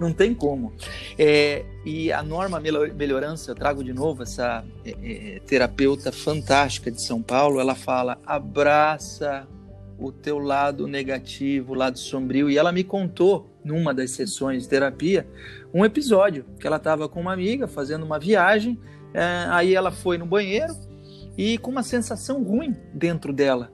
Não 0.00 0.14
tem 0.14 0.34
como. 0.34 0.72
É, 1.18 1.62
e 1.84 2.10
a 2.10 2.22
Norma 2.22 2.58
Melhorança, 2.58 3.50
eu 3.50 3.54
trago 3.54 3.84
de 3.84 3.92
novo 3.92 4.22
essa 4.22 4.64
é, 4.82 4.90
é, 4.90 5.40
terapeuta 5.40 6.10
fantástica 6.10 6.90
de 6.90 7.02
São 7.02 7.22
Paulo, 7.22 7.60
ela 7.60 7.74
fala: 7.74 8.18
abraça 8.24 9.46
o 9.98 10.10
teu 10.10 10.38
lado 10.38 10.86
negativo, 10.86 11.74
o 11.74 11.76
lado 11.76 11.98
sombrio. 11.98 12.48
E 12.48 12.56
ela 12.56 12.72
me 12.72 12.82
contou, 12.82 13.50
numa 13.62 13.92
das 13.92 14.12
sessões 14.12 14.62
de 14.62 14.70
terapia, 14.70 15.28
um 15.72 15.84
episódio 15.84 16.46
que 16.58 16.66
ela 16.66 16.76
estava 16.76 17.06
com 17.06 17.20
uma 17.20 17.34
amiga 17.34 17.68
fazendo 17.68 18.06
uma 18.06 18.18
viagem. 18.18 18.80
É, 19.12 19.22
aí 19.50 19.74
ela 19.74 19.90
foi 19.90 20.16
no 20.16 20.24
banheiro 20.24 20.72
e 21.36 21.58
com 21.58 21.70
uma 21.70 21.82
sensação 21.82 22.42
ruim 22.42 22.74
dentro 22.94 23.34
dela. 23.34 23.70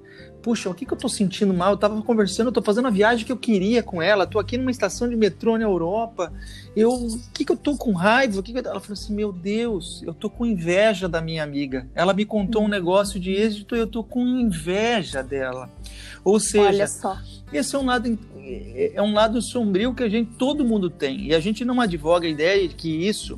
Puxa, 0.47 0.71
o 0.71 0.75
que, 0.75 0.87
que 0.87 0.93
eu 0.93 0.97
tô 0.97 1.09
sentindo 1.09 1.53
mal? 1.53 1.73
Eu 1.73 1.77
tava 1.77 2.01
conversando, 2.03 2.47
eu 2.47 2.53
tô 2.53 2.63
fazendo 2.63 2.87
a 2.87 2.91
viagem 2.93 3.27
que 3.27 3.33
eu 3.33 3.37
queria 3.37 3.83
com 3.83 4.01
ela, 4.01 4.29
tô 4.29 4.39
aqui 4.39 4.57
numa 4.57 4.71
estação 4.71 5.09
de 5.09 5.17
metrô 5.17 5.59
na 5.59 5.65
Europa. 5.65 6.33
Eu, 6.77 6.93
o 6.93 7.19
que, 7.35 7.45
que 7.45 7.51
eu 7.51 7.57
tô 7.57 7.77
com 7.77 7.91
raiva? 7.91 8.39
O 8.39 8.43
que, 8.45 8.53
que. 8.53 8.59
Ela 8.61 8.79
falou 8.79 8.93
assim: 8.93 9.13
Meu 9.13 9.33
Deus, 9.33 10.05
eu 10.05 10.15
tô 10.15 10.31
com 10.31 10.47
inveja 10.47 11.09
da 11.09 11.21
minha 11.21 11.43
amiga. 11.43 11.89
Ela 11.97 12.15
me 12.15 12.25
contou 12.25 12.63
um 12.63 12.69
negócio 12.69 13.19
de 13.19 13.33
êxito 13.33 13.75
e 13.75 13.81
eu 13.81 13.89
tô 13.89 14.05
com 14.05 14.25
inveja 14.25 15.21
dela. 15.21 15.69
Ou 16.23 16.39
seja, 16.39 16.65
Olha 16.69 16.87
só. 16.87 17.19
esse 17.53 17.75
é 17.75 17.79
um 17.81 17.87
lado 17.87 18.17
é 18.95 19.03
um 19.03 19.15
lado 19.15 19.43
sombrio 19.43 19.95
que 19.95 20.05
a 20.05 20.09
gente 20.09 20.31
todo 20.35 20.65
mundo 20.65 20.89
tem 20.89 21.27
e 21.27 21.35
a 21.35 21.41
gente 21.41 21.65
não 21.65 21.81
advoga 21.81 22.25
a 22.25 22.31
ideia 22.31 22.69
de 22.69 22.75
que 22.77 22.89
isso 22.89 23.37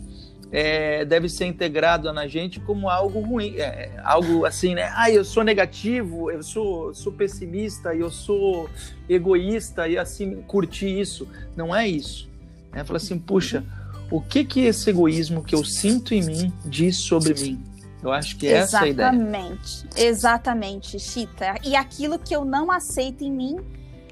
é, 0.51 1.05
deve 1.05 1.29
ser 1.29 1.47
integrado 1.47 2.13
na 2.13 2.27
gente 2.27 2.59
como 2.61 2.89
algo 2.89 3.21
ruim, 3.21 3.57
é, 3.57 4.01
algo 4.03 4.45
assim, 4.45 4.75
né? 4.75 4.91
Ah, 4.95 5.11
eu 5.11 5.25
sou 5.25 5.45
negativo, 5.45 6.31
eu 6.31 6.43
sou, 6.43 6.95
sou 6.95 7.13
pessimista, 7.13 7.95
eu 7.95 8.11
sou 8.11 8.69
egoísta 9.09 9.87
e 9.89 9.99
assim 9.99 10.43
curtir 10.47 10.99
isso. 10.99 11.29
Não 11.55 11.75
é 11.75 11.87
isso. 11.87 12.29
É 12.73 12.83
falar 12.83 12.97
assim, 12.97 13.19
puxa, 13.19 13.65
o 14.11 14.21
que 14.21 14.45
que 14.45 14.61
esse 14.61 14.89
egoísmo 14.89 15.43
que 15.43 15.55
eu 15.55 15.65
sinto 15.65 16.15
em 16.15 16.23
mim 16.23 16.53
diz 16.65 16.97
sobre 16.97 17.35
mim? 17.35 17.63
Eu 18.03 18.13
acho 18.13 18.37
que 18.37 18.47
é 18.47 18.53
essa 18.53 18.81
a 18.81 18.89
ideia. 18.89 19.09
Exatamente, 19.09 19.87
exatamente, 19.97 20.99
Chita. 21.01 21.57
E 21.65 21.75
aquilo 21.75 22.19
que 22.19 22.35
eu 22.35 22.45
não 22.45 22.71
aceito 22.71 23.25
em 23.25 23.31
mim, 23.31 23.57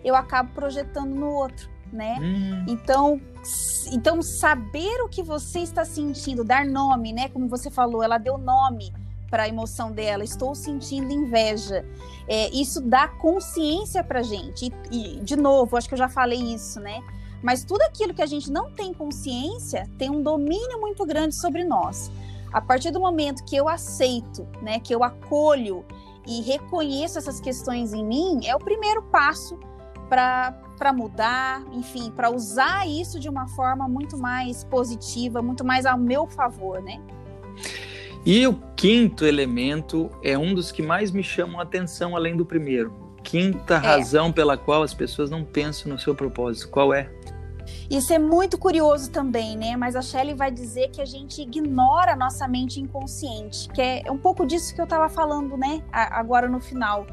eu 0.05 0.14
acabo 0.14 0.51
projetando 0.53 1.14
no 1.14 1.31
outro 1.31 1.76
né? 1.92 2.18
Hum. 2.20 2.64
Então, 2.68 3.20
então 3.92 4.20
saber 4.22 5.01
o 5.03 5.09
que 5.09 5.22
você 5.22 5.61
está 5.61 5.85
sentindo, 5.85 6.44
dar 6.44 6.64
nome, 6.64 7.12
né? 7.12 7.29
Como 7.29 7.49
você 7.49 7.70
falou, 7.70 8.03
ela 8.03 8.18
deu 8.18 8.38
nome 8.38 8.92
para 9.31 9.44
a 9.44 9.49
emoção 9.49 9.92
dela. 9.92 10.25
Estou 10.25 10.55
sentindo 10.55 11.12
inveja. 11.12 11.85
É, 12.29 12.49
isso 12.51 12.81
dá 12.81 13.09
consciência 13.09 14.03
para 14.03 14.22
gente. 14.22 14.72
E, 14.90 15.16
e 15.18 15.20
de 15.20 15.37
novo, 15.37 15.77
acho 15.77 15.88
que 15.88 15.94
eu 15.94 15.99
já 15.99 16.09
falei 16.09 16.40
isso, 16.55 16.81
né? 16.81 17.01
Mas 17.42 17.64
tudo 17.64 17.83
aquilo 17.83 18.14
que 18.14 18.22
a 18.22 18.27
gente 18.27 18.51
não 18.51 18.70
tem 18.70 18.92
consciência 18.92 19.88
tem 19.99 20.11
um 20.11 20.22
domínio 20.22 20.81
muito 20.81 21.05
grande 21.05 21.35
sobre 21.35 21.64
nós. 21.64 22.11
A 22.53 22.61
partir 22.61 22.90
do 22.90 23.01
momento 23.01 23.44
que 23.44 23.55
eu 23.55 23.68
aceito, 23.68 24.46
né, 24.62 24.81
que 24.81 24.94
eu 24.94 25.05
acolho 25.05 25.85
e 26.27 26.40
reconheço 26.40 27.18
essas 27.18 27.38
questões 27.38 27.92
em 27.92 28.05
mim, 28.05 28.40
é 28.44 28.57
o 28.57 28.59
primeiro 28.59 29.03
passo 29.05 29.59
para 30.09 30.53
mudar, 30.93 31.62
enfim, 31.73 32.11
para 32.11 32.31
usar 32.31 32.87
isso 32.87 33.19
de 33.19 33.29
uma 33.29 33.49
forma 33.49 33.89
muito 33.89 34.19
mais 34.19 34.65
positiva, 34.65 35.43
muito 35.43 35.65
mais 35.65 35.87
ao 35.87 35.99
meu 35.99 36.27
favor, 36.27 36.83
né? 36.83 37.01
E 38.25 38.47
o 38.47 38.55
quinto 38.75 39.25
elemento 39.25 40.11
é 40.23 40.37
um 40.37 40.53
dos 40.53 40.73
que 40.73 40.83
mais 40.83 41.11
me 41.11 41.23
chamam 41.23 41.61
a 41.61 41.62
atenção, 41.62 42.17
além 42.17 42.37
do 42.37 42.45
primeiro. 42.45 42.93
Quinta 43.23 43.75
é. 43.75 43.79
razão 43.79 44.33
pela 44.33 44.57
qual 44.57 44.83
as 44.83 44.93
pessoas 44.93 45.31
não 45.31 45.45
pensam 45.45 45.93
no 45.93 45.99
seu 45.99 46.15
propósito. 46.15 46.69
Qual 46.69 46.93
é? 46.93 47.11
Isso 47.91 48.12
é 48.12 48.19
muito 48.19 48.59
curioso 48.59 49.11
também, 49.11 49.57
né? 49.57 49.77
Mas 49.77 49.95
a 49.95 50.03
Shelley 50.03 50.35
vai 50.35 50.51
dizer 50.51 50.91
que 50.91 51.01
a 51.01 51.05
gente 51.05 51.41
ignora 51.43 52.12
a 52.12 52.17
nossa 52.17 52.49
mente 52.49 52.81
inconsciente, 52.81 53.69
que 53.69 53.81
é 53.81 54.03
um 54.11 54.19
pouco 54.19 54.45
disso 54.45 54.75
que 54.75 54.81
eu 54.81 54.85
estava 54.85 55.09
falando, 55.09 55.57
né? 55.57 55.83
Agora 55.93 56.49
no 56.49 56.61
final 56.61 57.07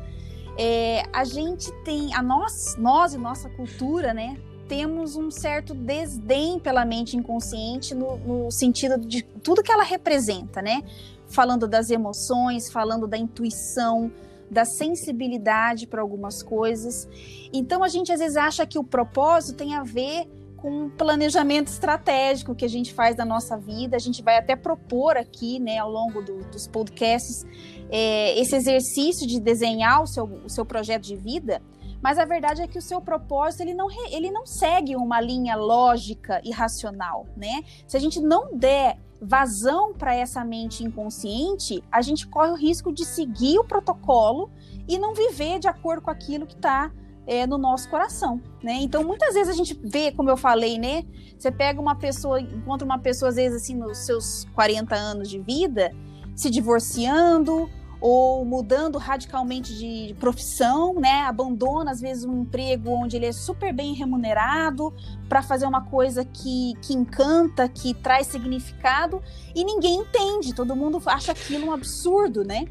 é, 0.58 1.04
a 1.12 1.24
gente 1.24 1.72
tem, 1.84 2.14
a 2.14 2.22
nós, 2.22 2.76
nós 2.78 3.14
e 3.14 3.18
nossa 3.18 3.50
cultura, 3.50 4.14
né, 4.14 4.38
temos 4.68 5.16
um 5.16 5.30
certo 5.30 5.74
desdém 5.74 6.60
pela 6.60 6.86
mente 6.86 7.18
inconsciente 7.18 7.94
no, 7.94 8.18
no, 8.18 8.52
sentido 8.52 8.98
de 8.98 9.22
tudo 9.22 9.62
que 9.62 9.72
ela 9.72 9.84
representa, 9.84 10.62
né? 10.62 10.84
Falando 11.28 11.68
das 11.68 11.90
emoções, 11.90 12.72
falando 12.72 13.08
da 13.08 13.18
intuição, 13.18 14.12
da 14.50 14.66
sensibilidade 14.66 15.86
para 15.86 16.02
algumas 16.02 16.42
coisas. 16.42 17.08
Então 17.52 17.84
a 17.84 17.88
gente 17.88 18.12
às 18.12 18.20
vezes 18.20 18.38
acha 18.38 18.66
que 18.66 18.80
o 18.80 18.84
propósito 18.84 19.58
tem 19.58 19.76
a 19.76 19.84
ver 19.84 20.28
com 20.64 20.86
um 20.86 20.90
planejamento 20.90 21.68
estratégico 21.68 22.56
que 22.56 22.64
a 22.64 22.70
gente 22.70 22.94
faz 22.94 23.18
da 23.18 23.26
nossa 23.26 23.58
vida. 23.58 23.98
A 23.98 24.00
gente 24.00 24.24
vai 24.24 24.38
até 24.38 24.56
propor 24.56 25.18
aqui, 25.18 25.60
né, 25.60 25.78
ao 25.78 25.92
longo 25.92 26.22
do, 26.22 26.40
dos 26.46 26.70
podcasts, 26.70 27.46
é, 27.90 28.40
esse 28.40 28.56
exercício 28.56 29.28
de 29.28 29.42
desenhar 29.42 30.02
o 30.02 30.08
seu, 30.08 30.24
o 30.24 30.50
seu 30.50 30.66
projeto 30.66 31.04
de 31.04 31.18
vida. 31.18 31.62
Mas 32.02 32.18
a 32.18 32.24
verdade 32.24 32.62
é 32.62 32.68
que 32.68 32.78
o 32.78 32.82
seu 32.82 33.02
propósito 33.02 33.60
ele 33.60 33.74
não, 33.74 33.90
ele 34.10 34.32
não 34.32 34.46
segue 34.46 34.96
uma 34.96 35.20
linha 35.20 35.58
lógica 35.58 36.42
e 36.46 36.52
racional, 36.52 37.28
né? 37.36 37.64
Se 37.86 37.98
a 37.98 38.00
gente 38.00 38.22
não 38.22 38.56
der 38.58 38.98
vazão 39.22 39.94
para 39.94 40.16
essa 40.16 40.46
mente 40.46 40.82
inconsciente, 40.84 41.84
a 41.92 42.02
gente 42.02 42.26
corre 42.26 42.52
o 42.52 42.56
risco 42.56 42.94
de 42.94 43.04
seguir 43.04 43.60
o 43.60 43.66
protocolo 43.66 44.50
e 44.88 44.98
não 44.98 45.14
viver 45.14 45.60
de 45.60 45.68
acordo 45.68 46.02
com 46.02 46.12
aquilo 46.12 46.46
que 46.46 46.56
está 46.56 46.92
é, 47.26 47.48
no 47.48 47.58
nosso 47.58 47.90
coração, 47.90 48.42
né? 48.62 48.74
Então, 48.82 49.04
muitas 49.04 49.34
vezes 49.34 49.54
a 49.54 49.56
gente 49.56 49.80
vê, 49.84 50.12
como 50.12 50.30
eu 50.30 50.38
falei, 50.38 50.78
né? 50.78 51.04
Você 51.38 51.52
pega 51.52 51.80
uma 51.80 51.96
pessoa, 51.96 52.40
encontra 52.40 52.86
uma 52.86 53.00
pessoa, 53.00 53.30
às 53.30 53.36
vezes, 53.36 53.64
assim, 53.64 53.76
nos 53.76 53.98
seus 54.00 54.46
40 54.54 54.96
anos 54.96 55.30
de 55.30 55.40
vida, 55.40 55.92
se 56.36 56.50
divorciando 56.50 57.70
ou 58.02 58.44
mudando 58.44 58.98
radicalmente 58.98 59.74
de 59.78 60.14
profissão, 60.20 60.96
né? 60.96 61.22
Abandona, 61.22 61.92
às 61.92 62.02
vezes, 62.02 62.26
um 62.26 62.42
emprego 62.42 62.90
onde 62.90 63.16
ele 63.16 63.28
é 63.28 63.32
super 63.32 63.74
bem 63.74 63.94
remunerado 63.94 64.94
para 65.30 65.42
fazer 65.42 65.66
uma 65.66 65.86
coisa 65.86 66.26
que, 66.26 66.74
que 66.82 66.94
encanta, 66.94 67.70
que 67.70 67.94
traz 67.94 68.28
significado 68.28 69.22
e 69.56 69.64
ninguém 69.64 70.02
entende, 70.02 70.54
todo 70.54 70.76
mundo 70.76 71.02
acha 71.06 71.32
aquilo 71.32 71.68
um 71.68 71.72
absurdo, 71.72 72.44
né? 72.44 72.66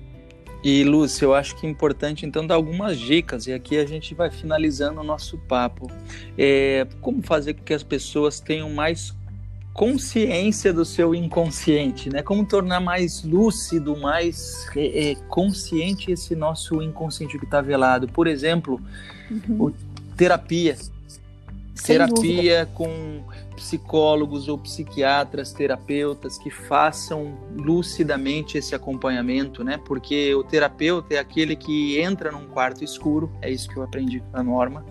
E, 0.62 0.84
Lúcia, 0.84 1.24
eu 1.24 1.34
acho 1.34 1.56
que 1.56 1.66
é 1.66 1.70
importante, 1.70 2.24
então, 2.24 2.46
dar 2.46 2.54
algumas 2.54 2.98
dicas, 2.98 3.46
e 3.46 3.52
aqui 3.52 3.78
a 3.78 3.84
gente 3.84 4.14
vai 4.14 4.30
finalizando 4.30 5.00
o 5.00 5.04
nosso 5.04 5.36
papo. 5.36 5.90
É, 6.38 6.86
como 7.00 7.20
fazer 7.22 7.54
com 7.54 7.64
que 7.64 7.74
as 7.74 7.82
pessoas 7.82 8.38
tenham 8.38 8.70
mais 8.70 9.12
consciência 9.72 10.72
do 10.72 10.84
seu 10.84 11.14
inconsciente, 11.14 12.10
né? 12.10 12.22
Como 12.22 12.44
tornar 12.44 12.80
mais 12.80 13.24
lúcido, 13.24 13.96
mais 13.96 14.66
é, 14.76 15.10
é, 15.10 15.14
consciente 15.28 16.12
esse 16.12 16.36
nosso 16.36 16.82
inconsciente 16.82 17.38
que 17.38 17.44
está 17.44 17.60
velado. 17.60 18.06
Por 18.06 18.26
exemplo, 18.26 18.80
uhum. 19.30 19.66
o, 19.66 19.72
terapia. 20.16 20.76
Sem 21.74 21.96
terapia 21.96 22.66
dúvida. 22.66 22.66
com 22.74 23.24
psicólogos 23.56 24.48
ou 24.48 24.58
psiquiatras, 24.58 25.52
terapeutas 25.52 26.36
que 26.36 26.50
façam 26.50 27.38
lucidamente 27.56 28.58
esse 28.58 28.74
acompanhamento, 28.74 29.62
né? 29.62 29.78
Porque 29.84 30.34
o 30.34 30.42
terapeuta 30.42 31.14
é 31.14 31.18
aquele 31.18 31.54
que 31.56 31.98
entra 32.00 32.30
num 32.32 32.46
quarto 32.46 32.82
escuro, 32.84 33.32
é 33.40 33.50
isso 33.50 33.68
que 33.68 33.76
eu 33.76 33.82
aprendi 33.82 34.22
na 34.32 34.42
norma, 34.42 34.84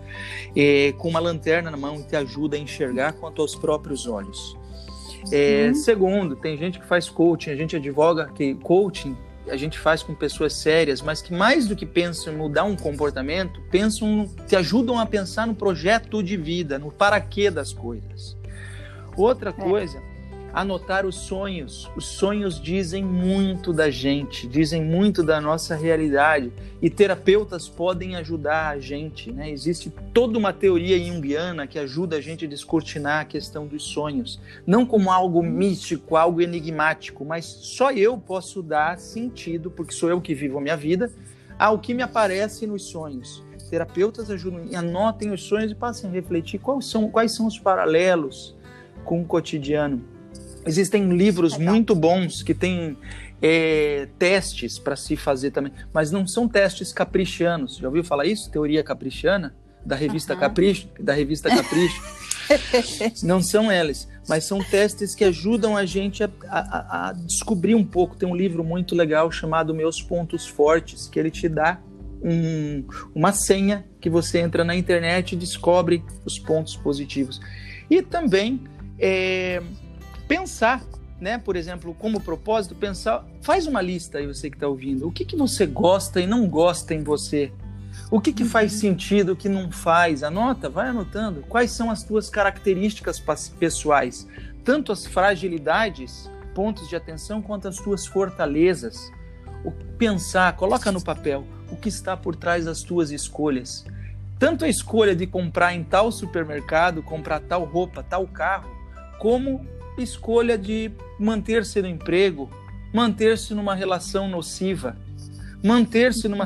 é, 0.56 0.92
com 0.98 1.08
uma 1.08 1.20
lanterna 1.20 1.70
na 1.70 1.76
mão 1.76 2.00
e 2.00 2.04
te 2.04 2.16
ajuda 2.16 2.56
a 2.56 2.58
enxergar 2.58 3.12
quanto 3.12 3.42
aos 3.42 3.54
próprios 3.54 4.06
olhos. 4.06 4.56
É, 5.30 5.68
uhum. 5.68 5.74
Segundo, 5.74 6.34
tem 6.34 6.56
gente 6.56 6.80
que 6.80 6.86
faz 6.86 7.08
coaching, 7.08 7.50
a 7.50 7.56
gente 7.56 7.76
advoga 7.76 8.26
que 8.34 8.54
coaching 8.56 9.16
a 9.48 9.56
gente 9.56 9.78
faz 9.78 10.02
com 10.02 10.14
pessoas 10.14 10.52
sérias, 10.54 11.02
mas 11.02 11.20
que 11.20 11.32
mais 11.32 11.66
do 11.66 11.74
que 11.74 11.86
pensam 11.86 12.32
em 12.32 12.36
mudar 12.36 12.64
um 12.64 12.76
comportamento, 12.76 13.60
pensam, 13.70 14.28
te 14.46 14.56
ajudam 14.56 14.98
a 14.98 15.06
pensar 15.06 15.46
no 15.46 15.54
projeto 15.54 16.22
de 16.22 16.36
vida, 16.36 16.78
no 16.78 16.90
para 16.90 17.20
quê 17.20 17.50
das 17.50 17.72
coisas. 17.72 18.36
Outra 19.16 19.50
é. 19.50 19.52
coisa, 19.52 20.00
anotar 20.52 21.06
os 21.06 21.16
sonhos. 21.16 21.90
Os 21.96 22.04
sonhos 22.04 22.60
dizem 22.60 23.02
muito 23.02 23.72
da 23.72 23.90
gente, 23.90 24.46
dizem 24.46 24.84
muito 24.84 25.22
da 25.22 25.40
nossa 25.40 25.74
realidade 25.74 26.52
e 26.80 26.90
terapeutas 26.90 27.68
podem 27.68 28.16
ajudar 28.16 28.68
a 28.68 28.78
gente. 28.78 29.32
Né? 29.32 29.50
Existe 29.50 29.90
toda 30.12 30.38
uma 30.38 30.52
teoria 30.52 30.98
junguiana 31.02 31.66
que 31.66 31.78
ajuda 31.78 32.16
a 32.16 32.20
gente 32.20 32.44
a 32.44 32.48
descortinar 32.48 33.20
a 33.20 33.24
questão 33.24 33.66
dos 33.66 33.84
sonhos, 33.84 34.40
não 34.66 34.84
como 34.84 35.10
algo 35.10 35.42
místico, 35.42 36.16
algo 36.16 36.40
enigmático, 36.40 37.24
mas 37.24 37.44
só 37.44 37.90
eu 37.90 38.18
posso 38.18 38.62
dar 38.62 38.98
sentido, 38.98 39.70
porque 39.70 39.94
sou 39.94 40.10
eu 40.10 40.20
que 40.20 40.34
vivo 40.34 40.58
a 40.58 40.60
minha 40.60 40.76
vida, 40.76 41.10
ao 41.58 41.78
que 41.78 41.94
me 41.94 42.02
aparece 42.02 42.66
nos 42.66 42.84
sonhos. 42.84 43.42
Terapeutas 43.70 44.30
ajudam, 44.30 44.64
anotem 44.74 45.30
os 45.30 45.44
sonhos 45.44 45.72
e 45.72 45.74
passem 45.74 46.10
a 46.10 46.12
refletir 46.12 46.58
quais 46.58 46.84
são, 46.84 47.08
quais 47.08 47.34
são 47.34 47.46
os 47.46 47.58
paralelos 47.58 48.54
com 49.04 49.22
o 49.22 49.24
cotidiano. 49.24 50.11
Existem 50.64 51.08
livros 51.16 51.52
Legal. 51.56 51.74
muito 51.74 51.94
bons 51.94 52.42
que 52.42 52.54
têm 52.54 52.96
é, 53.40 54.08
testes 54.18 54.78
para 54.78 54.94
se 54.94 55.16
fazer 55.16 55.50
também, 55.50 55.72
mas 55.92 56.10
não 56.10 56.26
são 56.26 56.48
testes 56.48 56.92
caprichianos. 56.92 57.76
Já 57.78 57.88
ouviu 57.88 58.04
falar 58.04 58.26
isso? 58.26 58.50
Teoria 58.50 58.84
caprichiana? 58.84 59.54
Da 59.84 59.96
revista 59.96 60.34
uhum. 60.34 60.40
Capricho? 60.40 60.88
Da 61.00 61.12
revista 61.12 61.48
Capricho. 61.48 62.00
não 63.24 63.42
são 63.42 63.70
eles, 63.70 64.08
mas 64.28 64.44
são 64.44 64.62
testes 64.62 65.14
que 65.14 65.24
ajudam 65.24 65.76
a 65.76 65.84
gente 65.84 66.22
a, 66.22 66.30
a, 66.48 67.08
a, 67.08 67.12
descobrir 67.12 67.74
um 67.74 67.84
pouco. 67.84 68.16
Tem 68.16 68.28
um 68.28 68.36
livro 68.36 68.62
muito 68.62 68.94
legal 68.94 69.30
chamado 69.32 69.74
Meus 69.74 70.00
Pontos 70.00 70.46
Fortes, 70.46 71.08
que 71.08 71.18
ele 71.18 71.30
te 71.32 71.48
dá 71.48 71.80
um, 72.22 72.84
uma 73.12 73.32
senha 73.32 73.84
que 74.00 74.08
você 74.08 74.38
entra 74.38 74.64
na 74.64 74.76
internet 74.76 75.32
e 75.32 75.36
descobre 75.36 76.04
os 76.24 76.38
pontos 76.38 76.76
positivos. 76.76 77.40
E 77.90 78.02
também 78.02 78.60
é, 78.98 79.60
pensar, 80.32 80.82
né? 81.20 81.36
Por 81.36 81.56
exemplo, 81.56 81.94
como 81.94 82.18
propósito, 82.18 82.74
pensar, 82.74 83.22
faz 83.42 83.66
uma 83.66 83.82
lista 83.82 84.16
aí 84.16 84.26
você 84.26 84.48
que 84.48 84.56
está 84.56 84.66
ouvindo. 84.66 85.06
O 85.06 85.12
que, 85.12 85.26
que 85.26 85.36
você 85.36 85.66
gosta 85.66 86.22
e 86.22 86.26
não 86.26 86.48
gosta 86.48 86.94
em 86.94 87.02
você? 87.02 87.52
O 88.10 88.18
que, 88.18 88.32
que 88.32 88.42
faz 88.42 88.72
uhum. 88.72 88.78
sentido, 88.78 89.32
o 89.32 89.36
que 89.36 89.46
não 89.46 89.70
faz? 89.70 90.22
Anota, 90.22 90.70
vai 90.70 90.88
anotando. 90.88 91.42
Quais 91.42 91.70
são 91.70 91.90
as 91.90 92.02
tuas 92.02 92.30
características 92.30 93.22
pessoais? 93.58 94.26
Tanto 94.64 94.90
as 94.90 95.04
fragilidades, 95.04 96.30
pontos 96.54 96.88
de 96.88 96.96
atenção, 96.96 97.42
quanto 97.42 97.68
as 97.68 97.76
tuas 97.76 98.06
fortalezas. 98.06 99.12
O 99.62 99.70
pensar, 99.98 100.56
coloca 100.56 100.90
no 100.90 101.04
papel 101.04 101.46
o 101.70 101.76
que 101.76 101.90
está 101.90 102.16
por 102.16 102.34
trás 102.34 102.64
das 102.64 102.82
tuas 102.82 103.10
escolhas. 103.10 103.84
Tanto 104.38 104.64
a 104.64 104.68
escolha 104.68 105.14
de 105.14 105.26
comprar 105.26 105.74
em 105.74 105.84
tal 105.84 106.10
supermercado, 106.10 107.02
comprar 107.02 107.38
tal 107.40 107.64
roupa, 107.64 108.02
tal 108.02 108.26
carro, 108.26 108.70
como 109.18 109.64
escolha 110.02 110.58
de 110.58 110.90
manter-se 111.18 111.80
no 111.80 111.88
emprego, 111.88 112.50
manter-se 112.92 113.54
numa 113.54 113.74
relação 113.74 114.28
nociva, 114.28 114.96
manter-se 115.62 116.28
numa, 116.28 116.44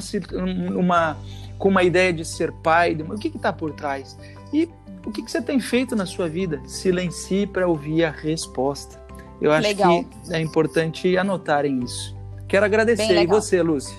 numa, 0.70 1.16
com 1.58 1.68
uma 1.68 1.82
ideia 1.82 2.12
de 2.12 2.24
ser 2.24 2.52
pai, 2.52 2.94
de, 2.94 3.02
o 3.02 3.14
que 3.16 3.28
está 3.28 3.52
por 3.52 3.72
trás? 3.72 4.16
E 4.52 4.68
o 5.04 5.10
que, 5.10 5.22
que, 5.22 5.30
você 5.30 5.40
tem 5.40 5.60
feito 5.60 5.94
na 5.94 6.06
sua 6.06 6.28
vida? 6.28 6.60
Silencie 6.66 7.46
para 7.46 7.66
ouvir 7.66 8.04
a 8.04 8.10
resposta. 8.10 9.00
Eu 9.40 9.52
acho 9.52 9.68
Legal. 9.68 10.04
que 10.04 10.32
é 10.32 10.40
importante 10.40 11.16
anotarem 11.16 11.82
isso. 11.82 12.16
Quero 12.48 12.64
agradecer. 12.64 13.22
E 13.22 13.26
você, 13.26 13.62
Lúcia? 13.62 13.96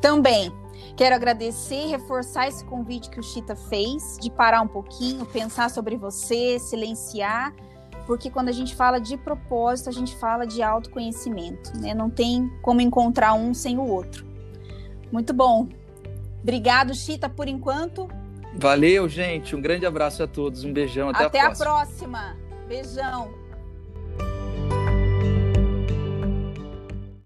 Também. 0.00 0.52
Quero 0.96 1.14
agradecer 1.14 1.86
e 1.86 1.88
reforçar 1.88 2.48
esse 2.48 2.64
convite 2.64 3.08
que 3.08 3.18
o 3.18 3.22
Chita 3.22 3.56
fez, 3.56 4.18
de 4.20 4.30
parar 4.30 4.60
um 4.60 4.68
pouquinho, 4.68 5.24
pensar 5.24 5.70
sobre 5.70 5.96
você, 5.96 6.58
silenciar 6.58 7.52
porque 8.06 8.30
quando 8.30 8.48
a 8.48 8.52
gente 8.52 8.74
fala 8.74 8.98
de 8.98 9.16
propósito, 9.16 9.88
a 9.88 9.92
gente 9.92 10.14
fala 10.16 10.46
de 10.46 10.62
autoconhecimento, 10.62 11.76
né? 11.78 11.94
Não 11.94 12.10
tem 12.10 12.50
como 12.62 12.80
encontrar 12.80 13.34
um 13.34 13.54
sem 13.54 13.78
o 13.78 13.86
outro. 13.86 14.26
Muito 15.10 15.32
bom. 15.32 15.68
Obrigado, 16.42 16.94
Chita, 16.94 17.28
por 17.28 17.48
enquanto. 17.48 18.08
Valeu, 18.54 19.08
gente. 19.08 19.54
Um 19.54 19.60
grande 19.60 19.86
abraço 19.86 20.22
a 20.22 20.26
todos. 20.26 20.64
Um 20.64 20.72
beijão. 20.72 21.10
Até, 21.10 21.24
até 21.24 21.40
a 21.40 21.50
próxima. 21.50 22.18
Até 22.18 22.28
a 22.28 22.34
próxima. 22.34 22.36
Beijão. 22.68 23.41